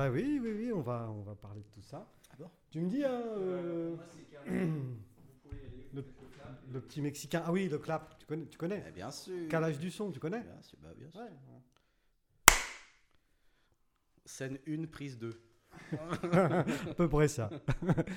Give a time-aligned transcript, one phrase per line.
[0.00, 2.10] Bah oui, oui, oui, on va, on va parler de tout ça.
[2.30, 2.50] Ah bon?
[2.70, 3.94] Tu me dis, hein, euh,
[5.92, 6.04] le,
[6.72, 7.42] le petit Mexicain.
[7.44, 9.46] Ah oui, le clap, tu connais, tu connais Eh bien sûr.
[9.50, 11.20] Calage du son, tu connais Bien sûr, bah, bien sûr.
[11.20, 11.28] Ouais.
[14.24, 15.38] Scène 1, prise 2.
[15.92, 16.64] à
[16.96, 17.50] peu près ça.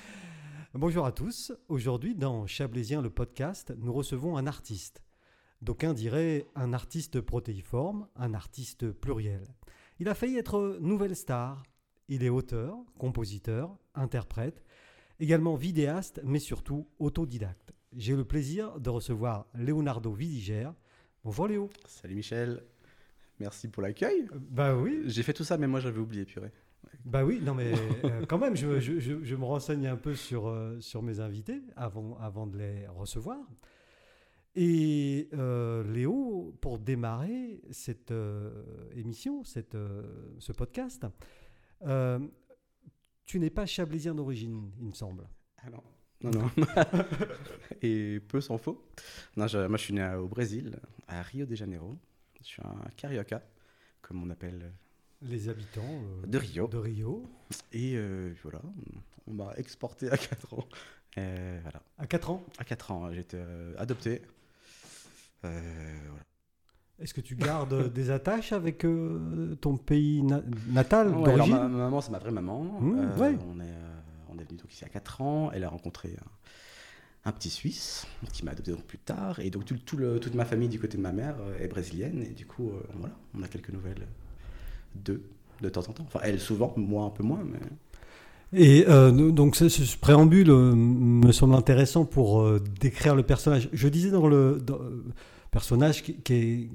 [0.74, 1.52] Bonjour à tous.
[1.68, 5.04] Aujourd'hui, dans Chablaisien le podcast, nous recevons un artiste.
[5.62, 9.54] D'aucuns diraient un artiste protéiforme, un artiste pluriel.
[10.00, 11.62] Il a failli être nouvelle star.
[12.10, 14.64] Il est auteur, compositeur, interprète,
[15.20, 17.74] également vidéaste, mais surtout autodidacte.
[17.96, 20.70] J'ai le plaisir de recevoir Leonardo Vidiger.
[21.24, 21.70] Bonjour Léo.
[21.86, 22.64] Salut Michel.
[23.40, 24.28] Merci pour l'accueil.
[24.34, 26.52] Euh, Bah oui, J'ai fait tout ça, mais moi j'avais oublié, purée.
[27.06, 27.72] Bah oui, non mais
[28.04, 31.20] euh, quand même, je, je- je- je me renseigne un peu sur, euh, sur mes
[31.20, 33.40] invités avant, avant de les recevoir.
[34.56, 38.14] Et euh, Léo, pour démarrer cette
[38.96, 39.78] émission, cette,
[40.40, 41.06] ce podcast,
[41.86, 42.20] euh,
[43.26, 45.28] tu n'es pas chablaisien d'origine, il me semble.
[45.58, 45.84] Ah non.
[46.22, 46.50] Non, non.
[47.82, 48.86] Et peu s'en faut.
[49.36, 51.96] Non, je- moi je suis né au Brésil, à Rio de Janeiro.
[52.42, 53.42] Je suis un carioca,
[54.02, 54.74] comme on appelle.
[55.22, 55.82] Les habitants
[56.24, 56.68] euh, De Rio.
[56.68, 57.30] de Rio.
[57.72, 58.62] Et euh, voilà,
[59.28, 60.68] on m'a exporté à 4 ans.
[61.18, 61.82] Et voilà.
[61.98, 64.22] À 4 ans, À 4 ans, j'ai été euh, adopté.
[65.46, 66.24] Euh, voilà.
[67.04, 71.54] Est-ce que tu gardes des attaches avec euh, ton pays na- natal Ouais, d'origine?
[71.54, 72.64] ma, ma maman, c'est ma vraie maman.
[72.80, 73.38] Mmh, Euh, ouais.
[73.54, 73.94] on, est, euh,
[74.30, 75.52] on est venu donc ici à 4 ans.
[75.54, 76.16] Elle a rencontré
[77.26, 79.40] un, un petit Suisse qui m'a adopté donc plus tard.
[79.40, 81.68] Et donc tout, tout le- toute ma famille du côté de ma mère euh, est
[81.68, 82.22] brésilienne.
[82.24, 84.08] Et du coup, euh, voilà, on a quelques nouvelles
[84.96, 85.24] d'eux
[85.62, 86.04] de temps en temps.
[86.08, 87.40] Enfin, elle souvent, moi un peu moins.
[87.44, 87.60] Mais...
[88.56, 93.68] Et euh, donc ce, ce préambule euh, me semble intéressant pour euh, décrire le personnage.
[93.74, 95.04] Je disais dans le dans, euh,
[95.54, 96.70] personnage qui, qui est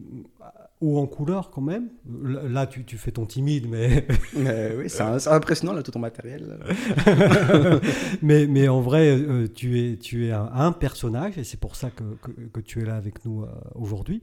[0.80, 1.88] haut en couleur quand même.
[2.22, 6.56] Là, tu, tu fais ton timide, mais, mais oui, c'est impressionnant là, tout ton matériel.
[8.22, 11.76] mais, mais en vrai, euh, tu es, tu es un, un personnage et c'est pour
[11.76, 14.20] ça que, que, que tu es là avec nous euh, aujourd'hui.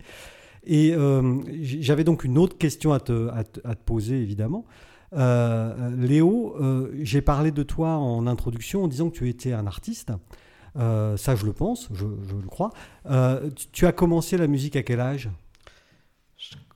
[0.66, 4.66] Et euh, j'avais donc une autre question à te, à te- à te poser, évidemment.
[5.14, 9.68] Euh, Léo, euh, j'ai parlé de toi en introduction en disant que tu étais un
[9.68, 10.12] artiste.
[10.78, 12.72] Euh, ça, je le pense, je, je le crois.
[13.06, 15.30] Euh, tu, tu as commencé la musique à quel âge?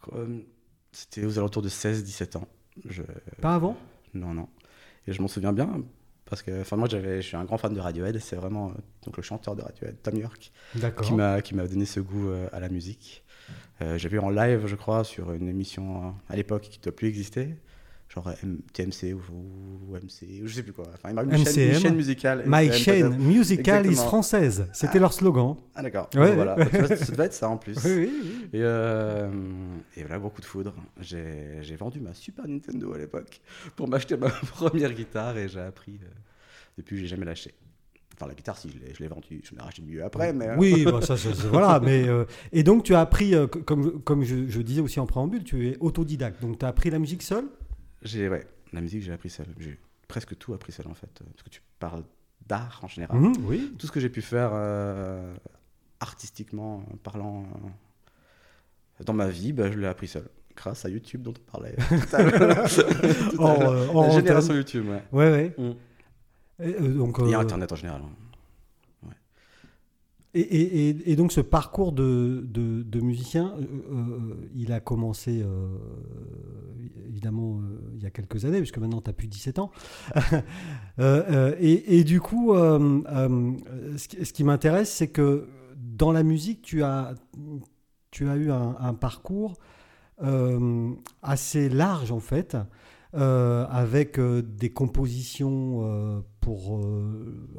[0.01, 0.43] Comme-
[0.91, 2.47] C'était aux alentours de 16-17 ans.
[2.87, 3.03] Je...
[3.41, 3.77] Pas avant?
[4.13, 4.47] Non, non.
[5.07, 5.83] Et je m'en souviens bien
[6.25, 8.17] parce que enfin, moi, j'avais- je suis un grand fan de Radiohead.
[8.19, 8.73] C'est vraiment euh,
[9.05, 10.51] donc, le chanteur de Radiohead, Tom York,
[11.03, 13.23] qui m'a qui m'a donné ce goût euh, à la musique.
[13.81, 16.83] Euh, J'ai vu en live, je crois, sur une émission euh, à l'époque qui ne
[16.83, 17.55] doit plus exister,
[18.13, 20.85] genre M- TMC ou, MC, ou je sais plus quoi.
[20.95, 21.73] Enfin, une, chaîne, MCM.
[21.73, 22.43] une chaîne musicale.
[22.47, 23.19] My MCM, chain peut-être.
[23.19, 24.65] musical is française.
[24.73, 25.55] C'était leur slogan.
[25.75, 26.09] Ah d'accord.
[26.15, 26.33] Ouais.
[26.33, 26.55] Voilà.
[26.55, 27.75] Vois, ça devait être ça en plus.
[27.85, 28.47] Oui, oui.
[28.53, 29.29] Et, euh,
[29.95, 30.73] et voilà, beaucoup de foudre.
[31.01, 33.39] J'ai vendu ma Super Nintendo à l'époque
[33.75, 35.99] pour m'acheter ma première guitare et j'ai appris.
[36.03, 36.07] euh,
[36.77, 37.53] depuis, j'ai jamais lâché.
[38.15, 40.47] Enfin, la guitare, si je l'ai- je l'ai vendue, je l'ai racheté mieux après, mais.
[40.49, 41.79] euh, Oui, bah, ça, ça, ça, voilà.
[41.79, 43.33] Mais, euh, et donc, tu as appris,
[43.65, 46.41] comme, comme je, je disais aussi en préambule, tu es autodidacte.
[46.41, 47.45] Donc, tu as appris la musique seul?
[48.01, 49.47] J'ai, ouais, la musique, j'ai appris seul.
[49.59, 49.77] J'ai
[50.07, 51.09] presque tout appris seul en fait.
[51.21, 52.03] euh, Parce que tu parles
[52.47, 53.17] d'art en général.
[53.41, 53.73] Oui.
[53.77, 55.35] Tout ce que j'ai pu faire euh,
[55.99, 60.27] artistiquement, euh, parlant euh, dans ma vie, bah, je l'ai appris seul.
[60.55, 61.75] Grâce à YouTube dont on parlait
[62.11, 62.65] l'heure.
[63.39, 64.53] euh, hors La génération.
[64.53, 65.03] YouTube, ouais.
[65.11, 65.55] Ouais, ouais.
[65.57, 65.71] Mm.
[66.63, 68.01] Et, euh, donc, Et euh, Internet en général.
[68.03, 68.09] hein.
[70.35, 75.67] Et, donc, ce parcours de, musicien, euh, euh, il a commencé euh,
[77.07, 77.59] évidemment
[77.95, 79.71] il y a quelques années, puisque maintenant tu as plus de 17 ans.
[81.59, 87.15] Et, du coup, ce qui, m'intéresse, c'est que dans la musique, tu as,
[88.21, 89.55] eu un, parcours
[91.23, 92.55] assez large en fait,
[93.15, 96.79] euh, avec euh, des compositions euh, pour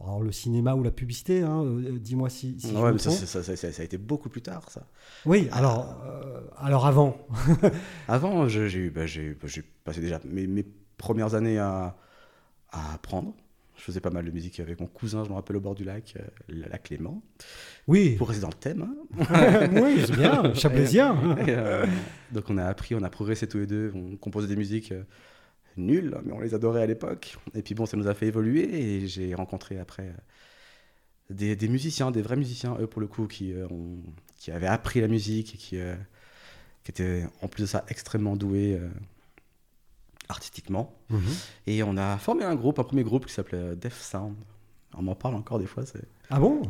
[0.03, 1.43] alors le cinéma ou la publicité.
[1.43, 1.65] hein,
[2.01, 4.87] Dis-moi si, si je ouais, me mais ça, a été beaucoup plus tard, ça.
[5.27, 5.97] Oui, alors,
[6.57, 7.17] alors avant.
[8.09, 9.49] Avant, j'ai bah, j'ai bah,
[9.85, 10.65] passé déjà mes, mes
[10.97, 11.97] premières années à,
[12.71, 13.35] à apprendre.
[13.77, 15.85] Je faisais pas mal de musique avec mon cousin, je me rappelle, au bord du
[15.85, 17.23] lac, euh, le lac Clément.
[17.89, 18.83] Oui, Pour rester dans le thème.
[19.19, 19.69] hein.
[19.73, 21.39] oui, c'est bien, Chablaisien.
[21.39, 21.87] Et, euh,
[22.31, 24.93] donc on a appris, on a progressé tous les deux, on composait des musiques
[25.87, 27.37] nulles, mais on les adorait à l'époque.
[27.55, 30.13] Et puis bon, ça nous a fait évoluer et j'ai rencontré après euh,
[31.31, 34.03] des, des musiciens, des vrais musiciens, eux pour le coup, qui, euh, ont-
[34.37, 35.95] qui avaient appris la musique et qui, euh,
[36.85, 38.79] qui étaient en plus de ça extrêmement doués
[40.29, 40.95] artistiquement.
[41.11, 41.21] Mhm.
[41.67, 44.35] Et on a formé un groupe, un premier groupe qui s'appelait Def Sound.
[44.95, 45.85] On m'en parle encore des fois.
[46.31, 46.63] Ah bon?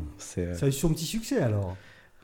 [0.55, 1.77] Ça a eu son petit succès alors?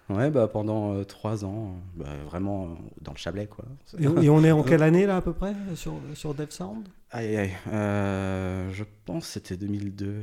[0.08, 3.64] Ouais, bah, pendant euh, trois ans, bah, vraiment euh, dans le Chablais, quoi.
[3.98, 6.86] Et, et on est en quelle année là à peu près sur, sur Dev Sound?
[7.10, 7.50] Aïe.
[7.72, 10.22] Euh, je pense que c'était 2002,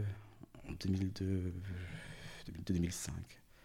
[0.85, 1.53] 2002,
[2.69, 3.09] 2002-2005.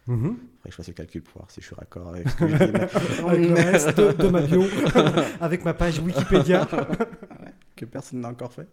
[0.09, 0.19] Mhm.
[0.19, 2.49] Faudrait que je fasse le calcul pour voir si je suis raccord avec ce que
[2.49, 2.73] je dis.
[2.73, 2.89] mais-
[3.29, 4.65] Avec le reste de, de ma bio,
[5.41, 6.67] avec ma page Wikipédia.
[7.77, 8.67] que personne n'a encore fait.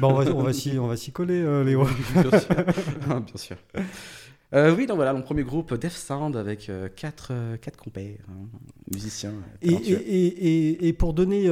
[0.00, 1.84] Bon, on va, on va s'y on va s'y coller, Léo.
[2.14, 2.54] Bien sûr.
[3.06, 3.56] Bien sûr.
[4.52, 8.18] Euh, oui, donc voilà, mon premier groupe Def Sound avec euh, quatre, euh, quatre compères,
[8.28, 8.48] hein,
[8.92, 9.30] musiciens.
[9.30, 10.02] euh, Et, et, talentueux.
[10.04, 11.48] et, et- et pour donner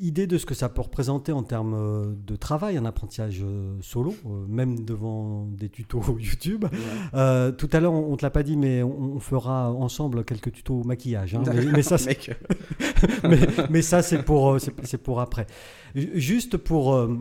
[0.00, 3.42] idée de ce que ça peut représenter en termes de travail, un apprentissage
[3.80, 4.14] solo,
[4.48, 6.66] même devant des tutos YouTube.
[6.70, 7.52] Ouais.
[7.56, 10.52] Tout à l'heure, on, on te l'a pas dit, mais on, on fera ensemble quelques
[10.52, 11.34] tutos maquillage.
[11.34, 11.42] hein.
[11.54, 12.36] mais, mais ça, c'est- Mec,
[13.24, 13.38] mais,
[13.70, 15.46] mais ça, c'est pour, c'est c'est pour après.
[15.94, 17.14] Ju- Juste pour, euh,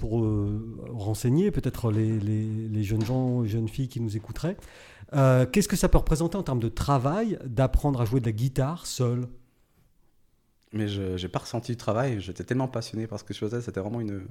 [0.00, 4.56] pour euh, renseigner peut-être les, les- les jeunes gens, jeunes filles qui nous écouteraient,
[5.14, 8.32] euh, qu'est-ce que ça peut représenter en termes de travail d'apprendre à jouer de la
[8.32, 9.28] guitare seul?
[10.72, 12.20] Mais je j'ai pas ressenti le travail.
[12.20, 13.60] J'étais tellement passionné par ce que je faisais.
[13.60, 14.22] C'était vraiment une,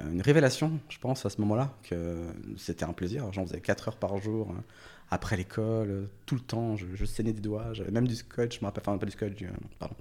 [0.00, 3.32] une révélation, je pense, à ce moment-là, que c'était un plaisir.
[3.32, 4.62] J'en faisais 4 heures par jour, hein,
[5.10, 6.76] après l'école, euh, tout le temps.
[6.76, 7.72] Je, je saignais des doigts.
[7.72, 9.96] J'avais même du scotch, je me rappelle, enfin, pas du scotch, du, euh, pardon.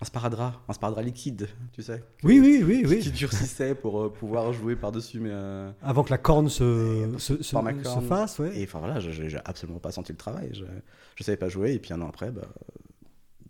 [0.00, 2.02] Un sparadrap, un sparadrap liquide, tu sais.
[2.22, 3.00] Oui, oui, oui, oui.
[3.00, 5.18] Qui durcissait pour euh, pouvoir jouer par-dessus.
[5.18, 8.56] Mais, euh, Avant que la corne se, se, se, fasse, ouais.
[8.56, 10.50] Et enfin voilà, j'ai absolument pas senti le travail.
[10.52, 10.64] Je,
[11.16, 11.72] je savais pas jouer.
[11.72, 12.42] Et puis un an après, bah,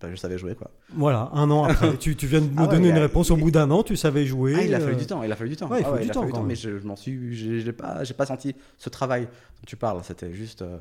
[0.00, 0.70] bah, je savais jouer, quoi.
[0.94, 1.96] Voilà, un an après.
[1.98, 3.82] tu, tu viens de me Ah ouais, donner une a- réponse au bout d'un an,
[3.82, 4.54] tu savais jouer.
[4.56, 5.68] Ah, il a fallu euh, du temps, il a fallu du temps.
[5.68, 7.72] ouais, il Ah faut du a temps, fallu quand mais je, je m'en suis, j'ai
[7.72, 10.00] pas, j'ai pas senti ce travail dont tu parles.
[10.04, 10.78] C'était juste euh,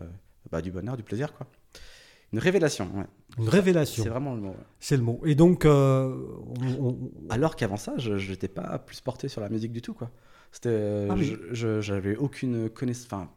[0.51, 1.47] bah, du bonheur, du plaisir, quoi.
[2.31, 2.87] Une révélation.
[3.39, 4.55] Une révélation, C'est vraiment le mot.
[4.79, 5.19] c'est le mot.
[5.25, 6.15] Et donc, euh,
[6.79, 9.95] on- on- Alors qu'avant ça, je n'étais pas plus porté sur la musique du tout,
[9.95, 10.11] quoi.
[10.51, 11.35] C'était, euh, Ah oui.
[11.51, 13.29] j'avais aucune connaissance, enfin,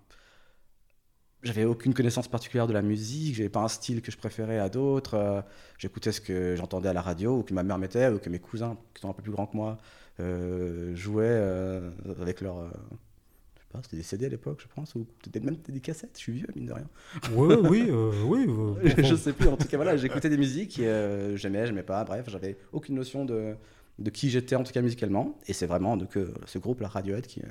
[1.43, 3.35] j'avais aucune connaissance particulière de la musique.
[3.37, 5.15] J'avais pas un style que je préférais à d'autres.
[5.15, 5.43] euh,
[5.79, 8.39] J'écoutais ce que j'entendais à la radio ou que ma mère mettait ou que mes
[8.39, 9.79] cousins, qui sont un peu plus grands que moi,
[10.21, 11.91] euh, jouaient euh,
[12.21, 12.65] avec leur.
[12.65, 16.12] je sais pas, c'était des CD à l'époque, je pense, ou peut-être même des cassettes.
[16.15, 16.89] Je suis vieux, mine de rien.
[17.35, 17.91] ouais, oui,
[18.27, 18.47] oui.
[18.49, 19.49] euh, je bon, sais plus.
[19.49, 22.05] En tout cas, voilà, j'écoutais des musiques et j'aimais, j'aimais pas.
[22.05, 23.56] Bref, j'avais aucune notion de,
[23.99, 25.39] de qui j'étais, en tout cas musicalement.
[25.47, 26.17] Et c'est vraiment donc,
[26.47, 27.47] ce groupe, la Radiohead, qui, a,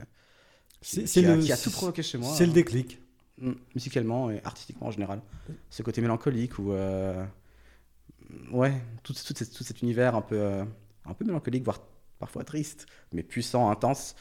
[0.81, 2.33] qui a tout provoqué chez moi.
[2.33, 2.99] c'est le hein, déclic.
[3.37, 5.21] Mm, musicalement et artistiquement en général.
[5.69, 6.71] Ce côté mélancolique ou.
[6.73, 7.25] euh,
[8.51, 8.73] ouais,
[9.03, 10.65] tout, tout, cet- tout cet univers un peu, euh,
[11.05, 11.79] un peu mélancolique, voire
[12.19, 14.15] parfois triste, mais puissant, intense,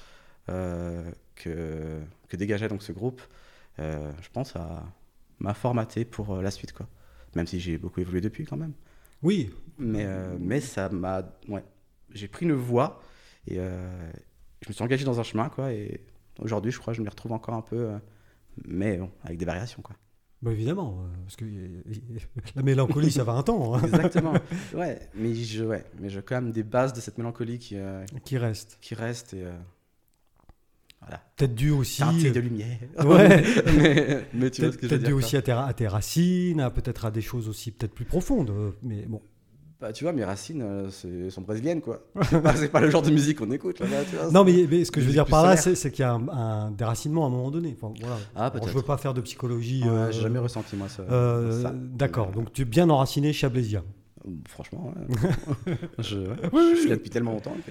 [0.49, 3.23] euh, que, que dégageait donc ce groupe,
[3.79, 4.85] je pense, à-
[5.39, 6.87] m'a formaté pour la suite, quoi.
[7.35, 8.75] Même si j'ai beaucoup évolué depuis quand même.
[9.23, 10.07] Oui, Mais,
[10.39, 11.23] mais ça m'a.
[11.49, 11.65] Ouais.
[12.13, 13.01] J'ai pris une voie
[13.47, 15.73] et je me suis engagé dans un chemin, quoi.
[15.73, 16.03] Et
[16.41, 17.91] aujourd'hui, je crois que je m'y retrouve encore un peu,
[18.67, 19.97] mais bon, avec des variations, quoi.
[20.43, 20.99] bah évidemment.
[21.03, 21.83] euh, Parce que euh,
[22.57, 23.75] la mélancolie, ça va un temps.
[23.75, 24.35] hein, Exactement.
[24.75, 28.05] ouais, mais je, ouais, mais j'ai quand même des bases de cette mélancolie qui, euh,
[28.25, 28.79] qui reste.
[28.81, 29.45] qui restent et.
[29.45, 29.53] euh,
[31.01, 31.23] voilà.
[31.37, 32.03] Peut-être dû aussi.
[32.31, 32.77] De lumière.
[33.05, 33.43] Ouais.
[33.77, 35.17] mais, mais tu vois ce Peut-être que je veux peut-être dû dire.
[35.17, 38.53] aussi à tes, à tes racines, à peut-être à des choses aussi peut-être plus profondes.
[38.83, 39.23] Mais bon.
[39.81, 42.01] Bah, tu vois, mes racines euh, sont brésiliennes, quoi.
[42.55, 43.85] C'est pas, le genre de musique qu'on écoute tu
[44.17, 44.31] vois.
[44.31, 46.29] Non, mais, mais ce que je veux dire par là, c'est qu'il y a un,
[46.29, 47.75] un déracinement à un moment donné.
[47.81, 48.17] Enfin, voilà.
[48.37, 49.83] Ah, je veux pas faire de psychologie.
[49.85, 51.03] Ouais, euh, j'ai jamais ressenti, moi, ça.
[51.03, 51.73] euh, ça.
[51.75, 53.83] D'accord, donc tu es bien enraciné chablaisien.
[54.49, 55.75] Franchement, ouais.
[55.99, 57.71] je, ouais, je suis là depuis tellement longtemps que.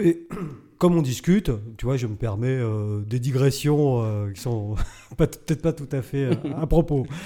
[0.00, 0.26] Et
[0.82, 4.74] comme on discute, tu vois, je me permets euh, des digressions euh, qui sont
[5.16, 7.06] peut-être pas tout à fait euh, à propos.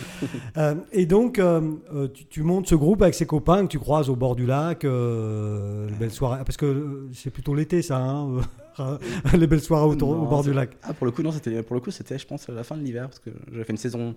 [0.58, 1.38] Euh, et donc,
[2.14, 4.84] tu, tu montes ce groupe avec ses copains que tu croises au bord du lac,
[4.84, 8.40] les belles soirées, parce que c'est plutôt l'été, ça, hein,
[9.34, 10.70] les belles soirées autour, Non, au bord du lac.
[10.82, 12.76] Ah, pour le coup, non, c'était, pour le coup, c'était, je pense, à la fin
[12.76, 14.14] de l'hiver, parce que j'avais fait une saison,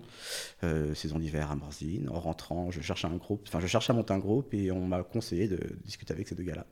[0.94, 2.08] saison d'hiver à Morzine.
[2.10, 4.86] En rentrant, je cherchais un groupe, enfin, je cherchais à monter un groupe et on
[4.86, 6.66] m'a conseillé de discuter avec ces deux gars-là,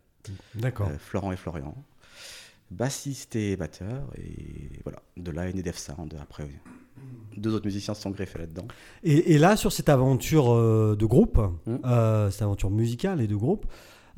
[0.55, 0.89] D'accord.
[0.89, 1.75] euh, Florent et Florian,
[2.71, 6.15] bassiste et batteur, et voilà, de là est né Def Sound.
[6.21, 6.49] Après,
[7.37, 8.67] deux autres musiciens se sont greffés là-dedans.
[9.05, 11.77] Et, et là, sur cette aventure euh, de groupe, Mm.
[11.85, 13.67] euh, cette aventure musicale et de groupe,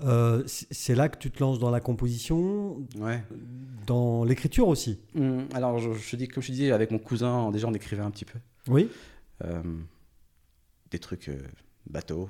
[0.03, 3.23] euh, c'est là que tu te lances dans la composition, Ouais.
[3.87, 4.99] dans l'écriture aussi?
[5.15, 8.11] Hum, alors, je, je dis, comme je disais, avec mon cousin, déjà, on écrivait un
[8.11, 8.39] petit peu.
[8.69, 8.89] Oui.
[9.45, 9.63] Euh,
[10.91, 11.31] des trucs
[11.89, 12.29] bateaux,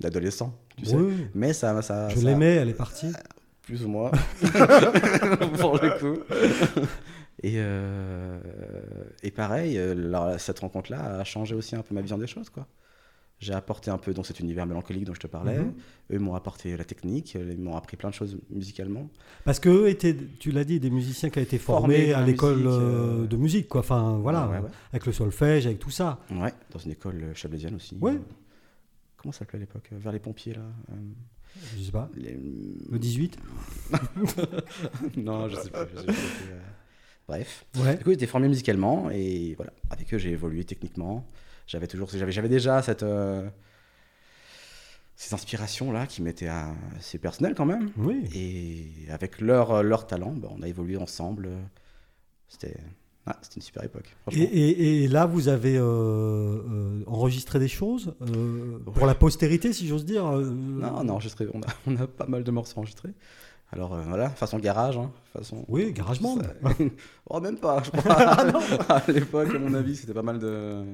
[0.00, 0.96] d'adolescents, tu sais.
[0.96, 1.26] Oui.
[1.34, 3.12] Mais ça, ça, Je ça- l'aimais, elle est partie.
[3.62, 4.10] plus ou moins,
[5.58, 6.20] pour le coup.
[7.42, 8.38] Et, euh,
[9.22, 12.66] et pareil, euh, cette rencontre-là a changé aussi un peu ma vision des choses, quoi.
[13.40, 15.58] J'ai apporté un peu dans cet univers mélancolique dont je te parlais.
[15.58, 15.72] Mhm.
[16.12, 19.08] Eux m'ont apporté la technique, ils m'ont appris plein de choses musicalement.
[19.44, 22.56] Parce que eux étaient, tu l'as dit, des musiciens qui ont été formés, à l'école
[22.56, 23.80] musique, euh, euh, de musique, quoi.
[23.80, 24.68] Enfin, voilà, Ouais, ouais.
[24.92, 26.20] avec le solfège, avec tout ça.
[26.30, 27.98] Ouais, dans une école chablaisienne aussi.
[28.00, 28.18] Ouais.
[29.24, 30.62] Comment ça s'appelait à l'époque Vers les pompiers, là.
[30.92, 30.94] euh,
[31.76, 32.08] Je sais pas.
[32.14, 32.38] les-
[32.90, 33.36] Le 18
[35.16, 35.86] non, je sais pas.
[35.92, 36.60] je sais pas, euh,
[37.26, 37.64] Bref.
[37.76, 37.96] Ouais.
[37.96, 41.26] Du coup, j'étais formé musicalement et voilà, avec eux, j'ai évolué techniquement.
[41.66, 43.48] J'avais toujours, j'avais, j'avais déjà cette, euh,
[45.16, 47.90] ces inspirations là qui m'étaient euh, assez personnelles quand même.
[47.96, 48.24] Oui.
[48.34, 51.48] Et avec leur, leur talent, bah, on a évolué ensemble.
[52.48, 52.76] C'était,
[53.26, 54.04] ah, c'était une super époque.
[54.04, 54.48] Et, franchement.
[54.52, 59.86] et- et là, vous avez euh, euh, enregistré des choses euh, pour la postérité, si
[59.88, 60.24] j'ose dire.
[60.24, 63.10] Non, on a enregistré, on a, on a pas mal de morceaux enregistrés.
[63.72, 65.64] Alors voilà, façon garage, hein, façon.
[65.68, 66.38] Oui, GarageBand.
[66.42, 66.74] Ça-
[67.30, 68.12] oh, même pas, je crois.
[68.88, 70.84] à l'époque, à mon avis, c'était pas mal de.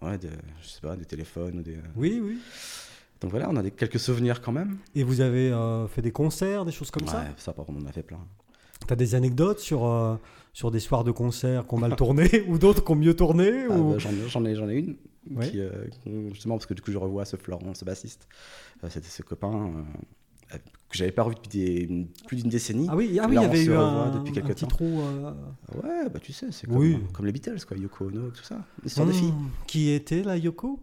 [0.00, 0.28] Ouais, de,
[0.62, 1.76] je sais pas, des téléphones ou des.
[1.96, 2.38] Oui, oui.
[3.20, 4.76] Donc voilà, on a des, quelques souvenirs quand même.
[4.94, 5.50] Et vous avez
[5.88, 7.18] fait des concerts, des choses comme ça?
[7.20, 8.20] Ouais, ça, par contre, on en a fait plein.
[8.86, 10.16] Tu as des anecdotes sur, euh,
[10.56, 13.66] sur des soirs de concert qui ont mal tourné ou d'autres qui ont mieux tourné
[13.68, 13.90] Ah, ou...
[13.90, 14.96] bah, j'en, ai- une.
[15.42, 15.84] Qui, euh,
[16.32, 18.26] justement, parce que du coup, je revois ce Florent, ce bassiste.
[18.82, 19.70] Euh, c'était ce copain
[20.50, 20.56] euh,
[20.88, 22.86] que j'avais pas revu depuis des- plus d'une décennie.
[22.90, 24.68] Ah oui, ah oui, Là, il y avait eu un, depuis un quelques petit temps.
[24.68, 25.02] trou.
[25.84, 26.96] Ouais, bah tu sais, c'est comme, Oui.
[27.12, 27.76] comme les Beatles, quoi.
[27.76, 28.64] Yoko Ono, tout ça.
[28.82, 29.34] Histoire de hmm, filles.
[29.66, 30.80] Qui était la Yoko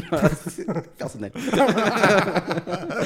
[0.98, 1.32] personnel.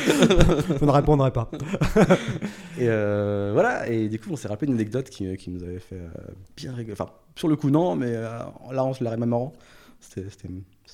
[0.00, 1.50] Je ne répondrai pas.
[2.78, 5.80] Et euh, voilà, et du coup, on s'est rappelé une anecdote qui, qui nous avait
[5.80, 6.08] fait euh,
[6.56, 6.92] bien rigoler.
[6.92, 8.38] Enfin, sur le coup, non, mais euh,
[8.72, 9.52] là, on se l'arrêt même marrant.
[10.00, 10.24] C'était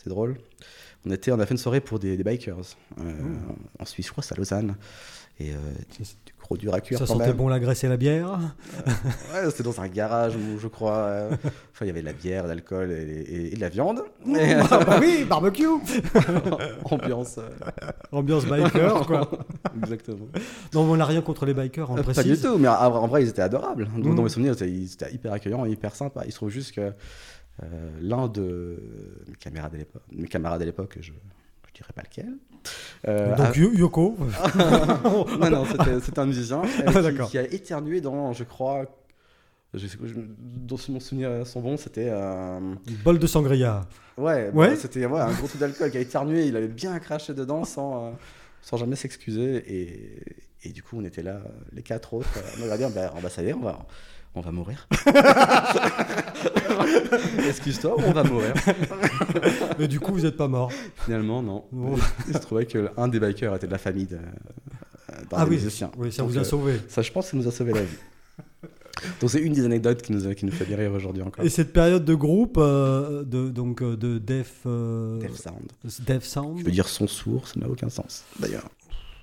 [0.07, 0.37] drôle.
[1.05, 2.57] On, était, on a fait une soirée pour des, des bikers
[3.01, 3.13] euh,
[3.79, 4.77] en Suisse, je crois, c'est à Lausanne.
[5.39, 5.57] Et euh,
[5.99, 7.37] du, dur à cuire Ça quand sentait même.
[7.37, 8.39] bon la graisse et la bière.
[8.87, 10.97] Ouais, c'était dans un garage où je crois.
[10.99, 11.31] euh,
[11.73, 14.03] enfin, il y avait de la bière, de l'alcool et, et- et de la viande.
[14.27, 15.67] Et, euh, Ah bah oui, barbecue
[16.85, 17.39] ambiance.
[17.39, 17.49] euh,
[18.13, 19.31] Ambiance biker, quoi.
[19.83, 20.27] exactement.
[20.75, 22.23] Non, on n'a rien contre les bikers, on Euh, précise.
[22.23, 23.89] Pas du tout, mais en vrai, ils étaient adorables.
[23.99, 26.23] Dans mes souvenirs, ils étaient- hyper accueillants, hyper sympas.
[26.27, 26.93] Il se trouve juste que
[27.63, 28.83] euh, l'un de
[29.29, 30.99] mes camarades à l'époque, mes camarades à l'époque,
[31.77, 32.33] je ne dirais pas lequel.
[33.09, 34.17] euh, Donc Yo- Yoko.
[35.39, 38.87] non, non, c'était- c'était un musicien euh, Ah, qui, a éternué dans, je crois,
[39.75, 43.83] je sais, dans mon souvenir sont bons, c'était euh, Une bol de sangria.
[44.17, 44.69] ouais, Ouais.
[44.71, 46.47] bah, c'était ouais, un gros truc d'alcool qui a éternué.
[46.47, 48.11] Il avait bien craché dedans sans, euh,
[48.63, 49.63] sans jamais s'excuser.
[49.67, 50.23] Et,
[50.65, 51.41] et du coup, on était là,
[51.73, 53.85] les quatre autres, euh, on va dire, bah, bah, ça y est, on va,
[54.35, 54.89] on va mourir.
[57.49, 58.55] Excuse-toi, on va mourir.
[59.79, 60.71] Mais du coup, vous n'êtes pas mort.
[61.05, 61.65] Finalement, non.
[61.73, 61.97] Bon.
[62.29, 64.23] Il se trouvait que un des bikers était de la famille de, d'un
[65.33, 65.91] Ah des oui, musiciens.
[65.99, 66.81] oui, ça Donc, vous a euh, sauvé.
[66.89, 67.97] Ça, je pense ça nous a sauvé la vie.
[69.21, 71.45] Donc, c'est une des anecdotes qui nous, a- qui nous fait bien rire aujourd'hui encore.
[71.45, 75.73] Et cette période de groupe, euh, de, donc euh, de Def, euh, Def Sound.
[76.07, 76.59] Def Sound.
[76.61, 78.65] Je veux dire son sourd, ça n'a aucun sens, d'ailleurs.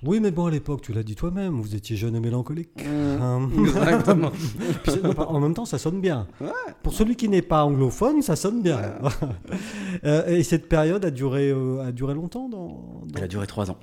[0.06, 2.70] Oui, mais bon, à l'époque, tu l'as dit toi-même, vous étiez jeune et mélancolique.
[2.86, 3.48] Hein.
[3.58, 4.30] Exactement.
[4.82, 6.26] Puis en même temps, ça sonne bien.
[6.40, 6.48] Ouais.
[6.82, 8.80] Pour celui qui n'est pas anglophone, ça sonne bien.
[10.04, 12.66] Euh, et cette période a duré, euh, a duré longtemps dans,
[13.06, 13.78] dans- Elle a duré trois ans.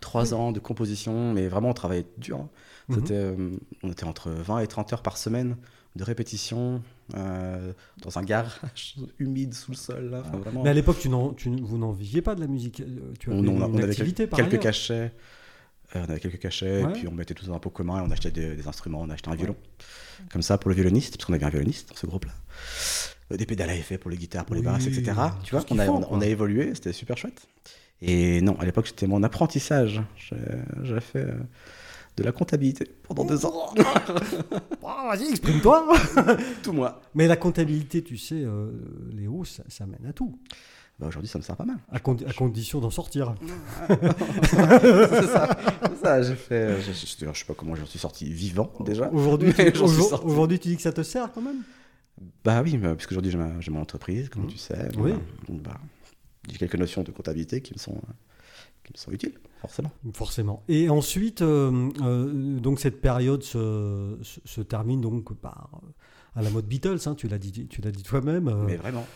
[0.00, 2.46] Trois ans de composition, mais vraiment on travaillait dur.
[2.88, 2.94] Mhm.
[2.96, 3.50] C'était, euh,
[3.84, 5.56] on était entre 20 et 30 heures par semaine
[5.96, 6.82] de répétition
[7.14, 8.52] euh, dans un garage
[9.18, 10.10] humide sous le sol.
[10.10, 10.22] Là.
[10.26, 10.62] Enfin, vraiment.
[10.62, 12.80] Mais à l'époque, tu tu vous n'en viviez pas de la musique.
[12.80, 15.12] euh, Tu avais on, on- avait par quelques cachets.
[15.94, 16.92] Euh, on avait quelques cachets, Ouais.
[16.94, 19.10] puis on mettait tout dans un pot commun et on achetait des, des instruments, on
[19.10, 19.56] achetait un violon.
[20.30, 22.32] Comme ça pour le violoniste, parce qu'on avait un violoniste dans ce groupe-là.
[23.30, 25.12] Euh, Des pédales à effet pour les guitares, pour les basses, etc.
[25.44, 27.46] Tu vois, on a, on évolué, c'était super chouette.
[28.00, 30.00] Et non, à l'époque, c'était mon apprentissage.
[30.82, 31.34] J'ai- fait euh,
[32.16, 33.72] de la comptabilité pendant deux ans.
[34.84, 35.86] Oh, Vas-y, exprime-toi.
[36.62, 37.00] Tout moi.
[37.14, 38.70] Mais la comptabilité, tu sais, euh,
[39.12, 40.38] Léo, ça, ça mène à tout.
[40.98, 41.76] Bah, Aujourd'hui, ça me sert pas mal.
[41.90, 43.34] À, condi- à condition d'en sortir.
[44.42, 45.48] c'est ça,
[45.82, 46.80] c'est ça, j'ai fait.
[46.80, 49.10] Je, je- je sais pas comment j'en suis sorti vivant déjà.
[49.10, 51.62] Aujourd'hui, tu, aujourd- tu dis que ça te sert quand même?
[52.44, 54.76] Bah oui, mais- puisque aujourd'hui j'ai mon entreprise, comme tu sais.
[54.96, 55.00] Mmh.
[55.00, 55.12] Oui.
[55.48, 55.80] Bah, bah,
[56.50, 58.12] j'ai quelques notions de comptabilité qui me sont, euh,
[58.84, 59.90] qui me sont utiles, forcément.
[60.14, 60.62] Forcément.
[60.68, 65.86] Et ensuite, euh, euh, donc cette période se, se- se termine donc par euh,
[66.34, 66.98] à la mode Beatles.
[67.06, 68.52] hein, tu l'as dit, tu l'as dit toi-même.
[68.66, 69.06] Mais vraiment.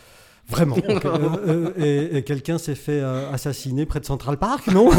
[0.49, 0.75] Vraiment.
[0.77, 1.09] Ok, euh,
[1.47, 4.89] euh, et et quelqu'un s'est fait euh, assassiner près de Central Park, non?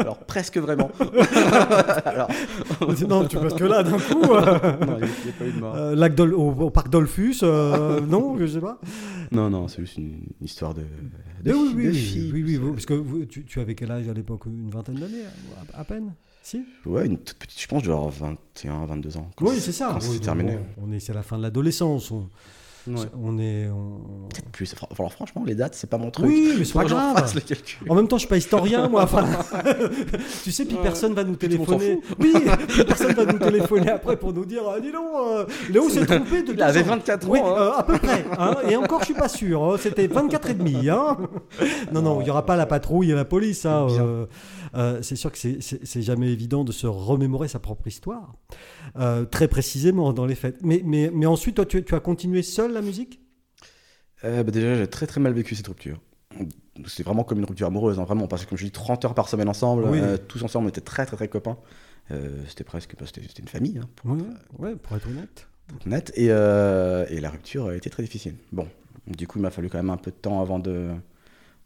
[0.00, 0.90] Alors presque vraiment.
[2.04, 2.28] Alors,
[3.08, 4.22] Non, tu passes que là d'un coup.
[4.32, 5.74] euh, non, il n'y a pas eu de mort.
[5.76, 8.80] euh, lac Dol- au, au parc Dolphus, euh, non, je sais pas.
[9.30, 10.82] Non, non, c'est juste une, histoire de.
[10.82, 13.90] oui, filles- oui, de oui, filles, oui, oui, parce que vous- tu, tu avais quel
[13.92, 14.46] âge à l'époque?
[14.46, 15.22] Une vingtaine d'années,
[15.74, 16.14] à, à peine?
[16.42, 16.62] Si?
[16.84, 19.30] Ouais, une toute petite, je pense, avoir 21, 22 ans.
[19.36, 19.88] quand Oui, c'est ça.
[19.92, 20.56] Quand Oui, c'est donc terminé.
[20.76, 22.10] bon, on est, c'est la fin de l'adolescence.
[22.10, 22.28] On,
[22.86, 22.94] Ouais.
[23.22, 23.66] On est.
[23.68, 24.74] on- Peut-être plus.
[24.98, 26.26] Alors, franchement, les dates, c'est pas mon truc.
[26.26, 27.16] Oui, mais c'est pas grave.
[27.18, 27.88] fasse le calcul.
[27.90, 29.04] En même temps, je suis pas historien, moi.
[29.04, 29.24] Enfin,
[30.44, 30.82] tu sais, puis Ouais.
[30.82, 32.00] personne va nous téléphoner.
[32.18, 32.34] Oui,
[32.68, 36.04] puis personne va nous téléphoner après pour nous dire ah, dis donc, euh, Léo s'est
[36.04, 36.86] trompé de Il avait ans.
[36.96, 37.46] 24 Oui, ans.
[37.46, 37.60] hein.
[37.60, 38.24] euh, à peu près.
[38.38, 39.62] hein, et encore, je suis pas sûr.
[39.62, 40.88] hein, C'était 24 et demi.
[40.88, 41.16] Hein.
[41.92, 43.64] Non, non, il y aura pas la patrouille et la police.
[43.66, 44.26] hein, euh,
[44.74, 48.34] euh, c'est sûr que c'est- jamais évident de se remémorer sa propre histoire,
[48.96, 50.58] euh, très précisément dans les faits.
[50.62, 53.20] Mais, mais, mais ensuite, toi, tu, tu as continué seul la musique?
[54.24, 56.00] Euh, bah, déjà, j'ai très très mal vécu cette rupture.
[56.86, 59.14] C'est vraiment comme une rupture amoureuse, hein, vraiment, parce que comme je dis, 30 heures
[59.14, 60.00] par semaine ensemble, Oui.
[60.28, 61.56] tous ensemble, on était très très très copains.
[62.48, 64.22] C'était presque, bah, c'était une famille, hein, pour Oui,
[64.58, 65.46] ouais, pour être honnête.
[65.90, 68.34] être euh, et la rupture a été très difficile.
[68.52, 68.66] Bon,
[69.06, 70.90] du coup, il m'a fallu quand même un peu de temps avant de,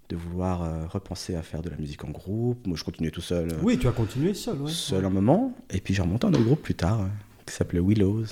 [0.09, 2.67] de vouloir euh, repenser à faire de la musique en groupe.
[2.67, 4.57] Moi, je continuais tout seul, euh, Oui, tu as continué seul.
[4.63, 4.71] Ouais.
[4.71, 5.53] seul un moment.
[5.71, 7.07] Et puis j'ai remonté un autre groupe plus tard, euh,
[7.47, 8.25] qui s'appelait Willows.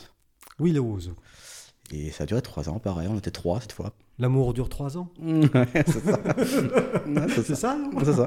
[0.58, 1.00] Willows.
[1.92, 3.92] Et ça a duré trois ans, pareil, on était trois cette fois.
[4.18, 5.08] L'amour dure trois ans.
[5.74, 6.18] C'est ça.
[7.28, 7.76] C'est ça.
[8.14, 8.26] ça.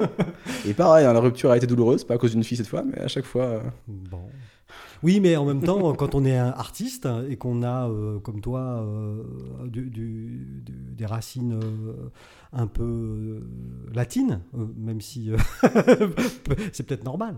[0.68, 2.84] Et pareil, hein, la rupture a été douloureuse, pas à cause d'une fille cette fois,
[2.84, 3.44] mais à chaque fois.
[3.44, 4.22] euh, Bon.
[5.02, 8.42] Oui, mais en même temps, quand on est un artiste et qu'on a, euh, comme
[8.42, 9.24] toi, euh,
[9.68, 12.10] du- du- du- des racines euh,
[12.52, 13.42] un peu
[13.94, 14.42] latines,
[14.78, 15.32] même si
[16.74, 17.36] c'est peut-être normal,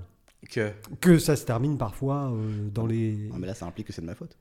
[0.49, 0.71] que.
[1.01, 2.33] que ça se termine parfois
[2.73, 3.29] dans les...
[3.33, 4.37] Ah, mais là, ça implique que c'est de ma faute.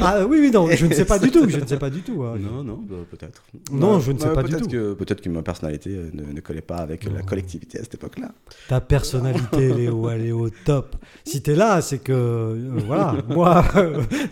[0.00, 2.00] Ah oui, oui, non, je ne sais pas du tout, je ne sais pas du
[2.02, 2.22] tout.
[2.22, 2.36] hein.
[2.38, 3.42] Non, non, bah, peut-être.
[3.72, 4.70] Non, Ouais, je ne sais ouais, pas du peut-être tout.
[4.70, 7.94] Que, peut-être que ma personnalité euh, ne, ne collait pas avec la collectivité à cette
[7.94, 8.32] époque-là.
[8.68, 10.96] Ta personnalité, Léo, elle est au top.
[11.24, 13.64] Si t'es là, c'est que, euh, voilà, moi,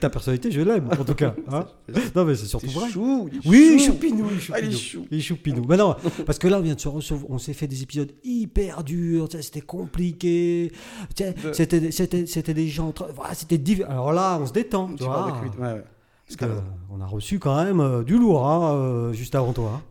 [0.00, 1.34] ta personnalité, je l'aime, en tout cas.
[1.50, 1.66] hein.
[2.14, 2.90] non, mais c'est surtout vrai.
[2.90, 3.86] chou, il Oui, chou.
[3.92, 4.78] choupinou, il Ah, il choupinou.
[4.78, 5.06] chou.
[5.10, 5.62] Il choupinou.
[5.68, 5.96] Mais non,
[6.26, 9.28] parce que là, on vient de se recevoir, on s'est fait des épisodes hyper durs,
[9.30, 10.72] sais, c'était compliqué,
[11.16, 14.96] sais, c'était, c'était, c'était des gens, voilà, c'était div- Alors là, on se détend, tu
[14.96, 15.12] Tu vois.
[15.14, 15.84] parles de cuite, ouais, ouais.
[16.26, 19.52] Parce que, euh, on a reçu quand même euh, du lourd, hein, euh, juste avant
[19.52, 19.72] toi.
[19.76, 19.82] hein.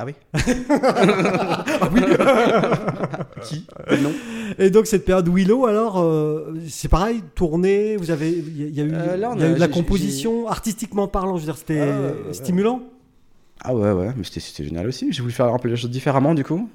[0.00, 0.14] Ah oui
[0.72, 2.02] Ah oui.
[3.42, 3.66] Qui?
[4.02, 4.12] Non.
[4.58, 6.04] Et donc cette période Willow, alors,
[6.68, 9.40] c'est pareil, tournée, vous avez, il y, a- il y a eu, là, on il
[9.40, 12.80] y a a- eu de la composition, artistiquement parlant, je veux dire, c'était Ah, stimulant.
[13.60, 15.12] Ah ouais, ouais, mais c'était c'était génial aussi.
[15.12, 16.68] J'ai voulu faire un peu les choses différemment, du coup.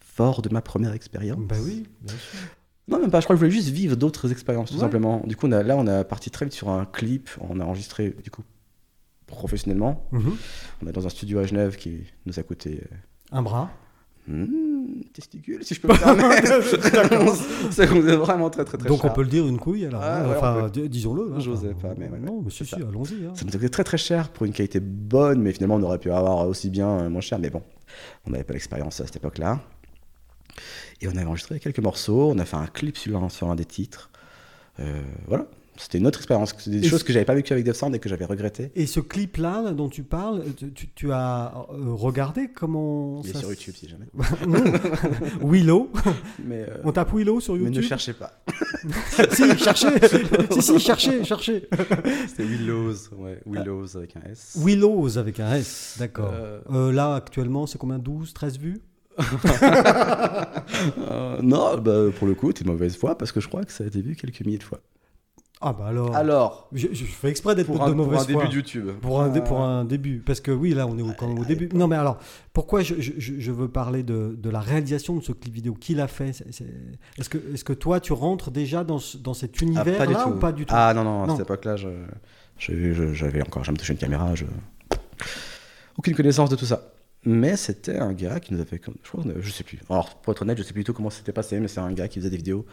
[0.00, 1.38] Fort de ma première expérience.
[1.40, 2.38] Ben oui, bien sûr.
[2.88, 3.20] Non, même pas.
[3.20, 4.80] Je crois que je voulais juste vivre d'autres expériences, tout Ouais.
[4.80, 5.22] simplement.
[5.26, 7.28] Du coup, on a, là, on a parti très vite sur un clip.
[7.40, 8.42] On a enregistré, du coup,
[9.26, 10.04] professionnellement.
[10.12, 10.36] Mhm.
[10.82, 12.82] On est dans un studio à Genève qui nous a coûté
[13.32, 13.70] Un bras.
[14.28, 17.72] euh, hmm, testicules, si je peux me permettre.
[17.72, 19.10] Ça coûtait vraiment très, très, très Donc cher.
[19.10, 20.00] on peut le dire une couille alors.
[20.02, 21.32] Ah, hein, ouais, enfin, on di- disons-le.
[21.34, 23.26] hein, J'osais enfin, pas, mais ouais, non, mais si, allons-y.
[23.26, 23.32] hein.
[23.34, 25.98] Ça nous a coûté très très cher pour une qualité bonne, mais finalement on aurait
[25.98, 27.38] pu avoir aussi bien euh, moins cher.
[27.40, 27.62] Mais bon,
[28.26, 29.60] on n'avait pas l'expérience à cette époque-là.
[31.00, 33.54] Et on avait enregistré quelques morceaux, on a fait un clip sur un, sur un
[33.54, 34.10] des titres.
[34.78, 35.46] Euh, voilà,
[35.78, 36.54] c'était une autre expérience.
[36.68, 38.70] Des Et choses que j'avais pas vécues avec Sound et que j'avais regretté.
[38.74, 40.42] Et ce clip-là dont tu parles,
[40.94, 44.06] tu, as euh, regardé comment Il est ça sur YouTube si jamais.
[45.42, 45.90] Willow.
[46.44, 47.82] Mais, euh, On tape Willow sur mais YouTube.
[47.82, 48.42] ne cherchez pas.
[49.32, 49.88] si, cherchez.
[50.50, 51.68] si, si, cherchez, cherchez.
[52.28, 54.56] C'était Willows, ouais, Willows avec un S.
[54.58, 56.32] Willows avec un S, d'accord.
[56.32, 57.98] Euh, là, actuellement, c'est combien?
[57.98, 58.80] 12, 13 vues?
[60.98, 63.84] Euh, non, bah, pour le coup, t'es mauvaise foi parce que je crois que ça
[63.84, 64.80] a été vu quelques milliers de fois.
[65.62, 66.14] Ah bah alors.
[66.14, 68.48] Alors, Je, je fais exprès d'être pour de un, pour mauvaise un début foi.
[68.48, 68.90] de YouTube.
[69.00, 71.38] Pour un, dé- pour un début, parce que oui, là on est au, quand même
[71.38, 71.70] au début.
[71.72, 72.18] Non mais alors,
[72.52, 75.72] pourquoi je, je- je- je veux parler de, de la réalisation de ce clip vidéo?
[75.72, 76.28] Qui l'a fait?
[77.18, 80.06] Est-ce que, est que toi tu rentres déjà dans, ce- dans cet Ah, univers pas
[80.06, 80.28] du là tout.
[80.28, 80.74] ou pas du tout?
[80.76, 81.36] Ah non, non, à Non.
[81.36, 81.88] cette époque-là, je,
[82.58, 84.34] je- je- j'avais encore jamais touché une caméra.
[84.34, 84.44] Je...
[85.96, 86.82] Aucune connaissance de tout ça.
[87.28, 88.78] Mais c'était un gars qui nous avait.
[88.78, 89.80] comme- Je, crois, a- je sais plus.
[89.90, 91.92] Alors, pour être honnête, je sais plus du tout comment c'était passé, mais c'est un
[91.92, 92.64] gars qui faisait des vidéos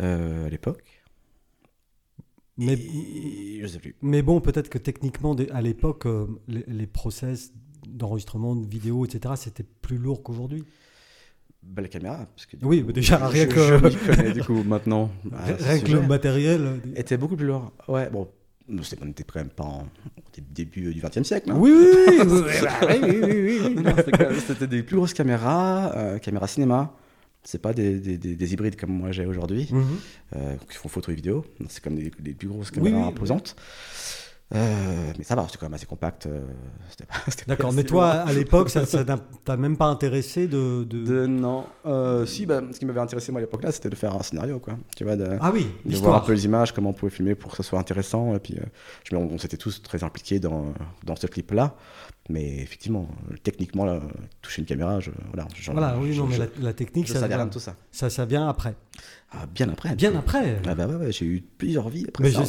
[0.00, 0.82] euh, à l'époque.
[2.58, 3.94] mais, Et je sais plus.
[4.02, 7.52] mais bon, peut-être que techniquement, à l'époque, euh, les, les process
[7.86, 10.64] d'enregistrement de vidéos, etc., c'était plus lourd qu'aujourd'hui.
[11.62, 12.26] Bah, la caméra.
[12.34, 15.10] Parce que, Oui, coup, déjà, rien je, que- Je connais, du coup, maintenant.
[15.32, 16.00] Rien que sujet.
[16.00, 16.60] le matériel.
[16.62, 17.72] euh, était beaucoup plus lourd.
[17.88, 18.28] Ouais, bon.
[18.68, 21.50] N'était quand même pas en, au début du XXe siècle.
[21.50, 21.56] hein.
[21.58, 22.50] Oui, oui, oui, oui, oui,
[22.88, 23.82] oui, oui, oui, oui, oui.
[23.82, 23.94] Non,
[24.46, 26.94] c'était des plus grosses caméras, euh, caméras cinéma.
[27.44, 29.84] C'est pas des, des- des- des hybrides comme moi j'ai aujourd'hui, Mhm.
[30.36, 31.44] euh, qui font photo et vidéo.
[31.68, 33.14] C'est comme des, des plus grosses Oui, caméras oui.
[34.54, 36.26] Euh, mais ça va, c'était quand même assez compact.
[36.26, 36.42] euh,
[37.46, 38.82] D'accord, mais toi, à l'époque, ça
[39.44, 40.84] t'as même pas intéressé de...
[40.84, 41.64] de- De, non.
[41.86, 44.22] Euh, si, bah, ce qui m'avait intéressé moi à l'époque là, c'était de faire un
[44.22, 44.74] scénario, quoi.
[44.94, 47.34] Tu vois, de, Ah oui, de voir un peu les images, comment on pouvait filmer
[47.34, 48.34] pour que ça soit intéressant.
[48.34, 48.62] Et puis, euh,
[49.04, 50.74] je, on, on s'était tous très impliqués dans,
[51.04, 51.74] dans ce clip-là.
[52.28, 54.00] Mais effectivement, euh, techniquement, là,
[54.42, 57.26] toucher une caméra, je, voilà, j'en- Voilà, oui, je, non, mais la, la technique, ça,
[57.26, 57.74] vient, tout ça.
[57.90, 58.74] ça, ça vient après.
[59.32, 59.94] Ah, bien après.
[59.96, 60.60] Bien après.
[60.68, 62.42] Ah bah ouais, ouais, j'ai eu plusieurs vies après Mais ça.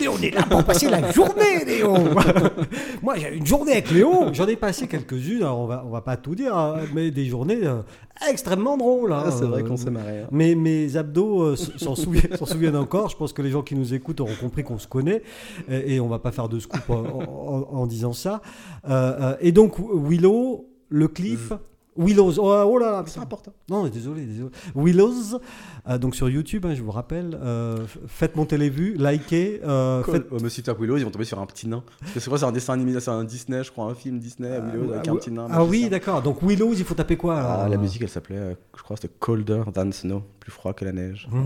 [0.00, 1.94] Mais on est là pour passer la journée, Léo.
[3.02, 4.32] Moi, j'ai une journée avec Léo.
[4.32, 5.42] J'en ai passé quelques-unes.
[5.42, 7.82] Alors, on va, on va pas tout dire, hein, mais des journées euh,
[8.30, 9.12] extrêmement drôles.
[9.12, 9.24] hein.
[9.26, 10.20] Ah, c'est vrai qu'on Euh, s'est marré.
[10.22, 10.28] hein.
[10.30, 13.10] Mais mes abdos euh, s- s'en souviennent, s'en souviennent encore.
[13.10, 15.22] Je pense que les gens qui nous écoutent auront compris qu'on se connaît.
[15.68, 18.40] Et, et on va pas faire de scoop en, en- en disant ça.
[18.88, 18.90] Euh,
[19.32, 21.54] euh, et donc, Willow, le clip.
[21.98, 23.54] Willows, oh, oh là là, C'est important.
[23.70, 24.50] non, désolé, désolé.
[24.74, 25.40] Willows,
[25.88, 30.02] euh, donc sur YouTube, hein, je vous rappelle, euh, faites monter les vues, likez, euh,
[30.02, 30.26] faites.
[30.30, 31.82] Oh, mais si t'as Willow, ils vont tomber sur un petit nain.
[32.00, 34.18] Parce que c'est quoi, c'est un dessin animé, c'est un Disney, je crois, un film
[34.18, 35.46] Disney, Willow, avec un petit nain.
[35.50, 36.20] ah oui, d'accord.
[36.20, 39.14] Donc Willows, il faut taper quoi alors Ah, la musique, elle s'appelait, je crois, c'était
[39.18, 41.26] Colder Than Snow, plus froid que la neige.
[41.32, 41.40] Mmh.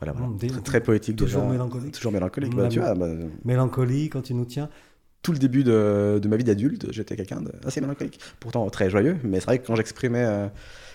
[0.00, 0.28] Voilà, voilà.
[0.28, 1.52] Mmh, des- très, très poétique toujours déjà.
[1.52, 1.92] mélancolique.
[1.92, 2.54] Toujours mélancolique.
[2.54, 4.70] Mmh, bah, tu la- vois, bah, Mélancolie quand tu nous tiens.
[5.22, 8.20] Tout le début de, de ma vie d'adulte, j'étais quelqu'un d'assez mélancolique.
[8.40, 10.46] Pourtant très joyeux, mais c'est vrai que quand j'exprimais euh,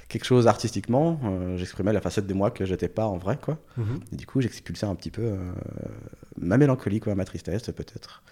[0.08, 3.58] quelque chose artistiquement, euh, j'exprimais la facette de moi que j'étais pas en vrai, quoi.
[3.78, 4.00] Mhm.
[4.12, 5.36] Et du coup, j'expulsais un petit peu euh,
[6.38, 8.24] ma mélancolie, quoi, ma tristesse, peut-être.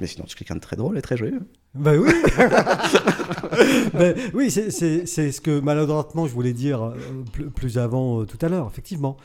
[0.00, 1.40] Mais sinon, je suis quelqu'un de très drôle et très joyeux.
[1.74, 2.10] Ben oui
[3.94, 4.70] Ben oui, c'est-
[5.06, 6.92] ce que maladroitement je voulais dire
[7.54, 9.16] plus, avant tout à l'heure, effectivement.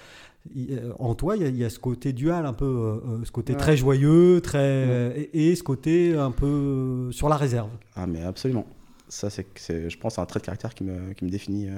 [0.99, 3.25] En toi, il y, a- il y a ce côté dual, un peu, euh, euh,
[3.25, 3.59] ce côté Ouais.
[3.59, 7.69] très joyeux, très et, et ce côté un peu euh, sur la réserve.
[7.95, 8.65] Ah, mais absolument.
[9.09, 9.45] Ça, c'est,
[9.89, 11.77] je pense, un trait de caractère qui me, qui me définit euh,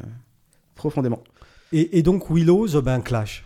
[0.75, 1.23] profondément.
[1.71, 3.45] Et, et donc Willows, ben clash.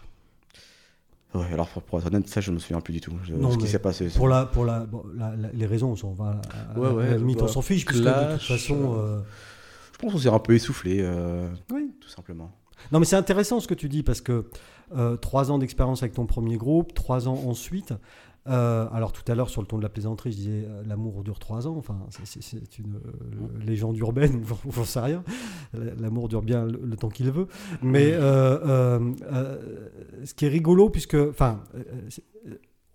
[1.34, 3.12] Ouais, alors pour, pour être honnête, ça, je me souviens plus du tout.
[3.24, 4.08] Je- Non, ce qui mais s'est passé.
[4.16, 6.40] Pour la, pour la, bon, la- la- les raisons, on va
[6.76, 8.94] à, Ouais, à ouais, la limite, bah, on s'en fiche, puisque de toute façon.
[8.98, 9.20] euh,
[9.94, 11.92] Je pense qu'on s'est un peu essoufflé, euh, Oui.
[12.00, 12.52] tout simplement.
[12.92, 14.44] Non, mais c'est intéressant ce que tu dis parce que euh,
[15.18, 17.94] trois ans d'expérience avec ton premier groupe, trois ans ensuite.
[18.50, 21.24] euh, alors tout à l'heure sur le ton de la plaisanterie, je disais euh, l'amour
[21.24, 21.76] dure trois ans.
[21.78, 22.42] Enfin, c'est-
[22.78, 24.44] une euh, légende urbaine
[24.76, 25.24] j'en- sais rien.
[25.74, 27.48] L'amour dure bien le, le temps qu'il veut.
[27.82, 28.20] Mais euh,
[28.66, 29.90] euh, euh,
[30.26, 32.24] ce qui est rigolo, puisque, enfin, euh, c'est-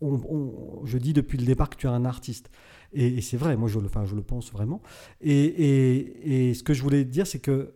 [0.00, 2.50] on- on- je dis depuis le départ que tu es un artiste.
[2.92, 4.80] Et, et c'est vrai, moi je le, enfin, je le pense vraiment.
[5.22, 7.72] Et, et- et ce que je voulais dire, c'est que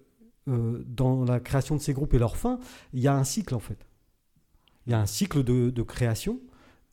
[0.49, 2.59] euh, dans la création de ces groupes et leur fin,
[2.93, 3.79] il y a un cycle en fait.
[4.87, 6.40] Il y a un cycle de, de création.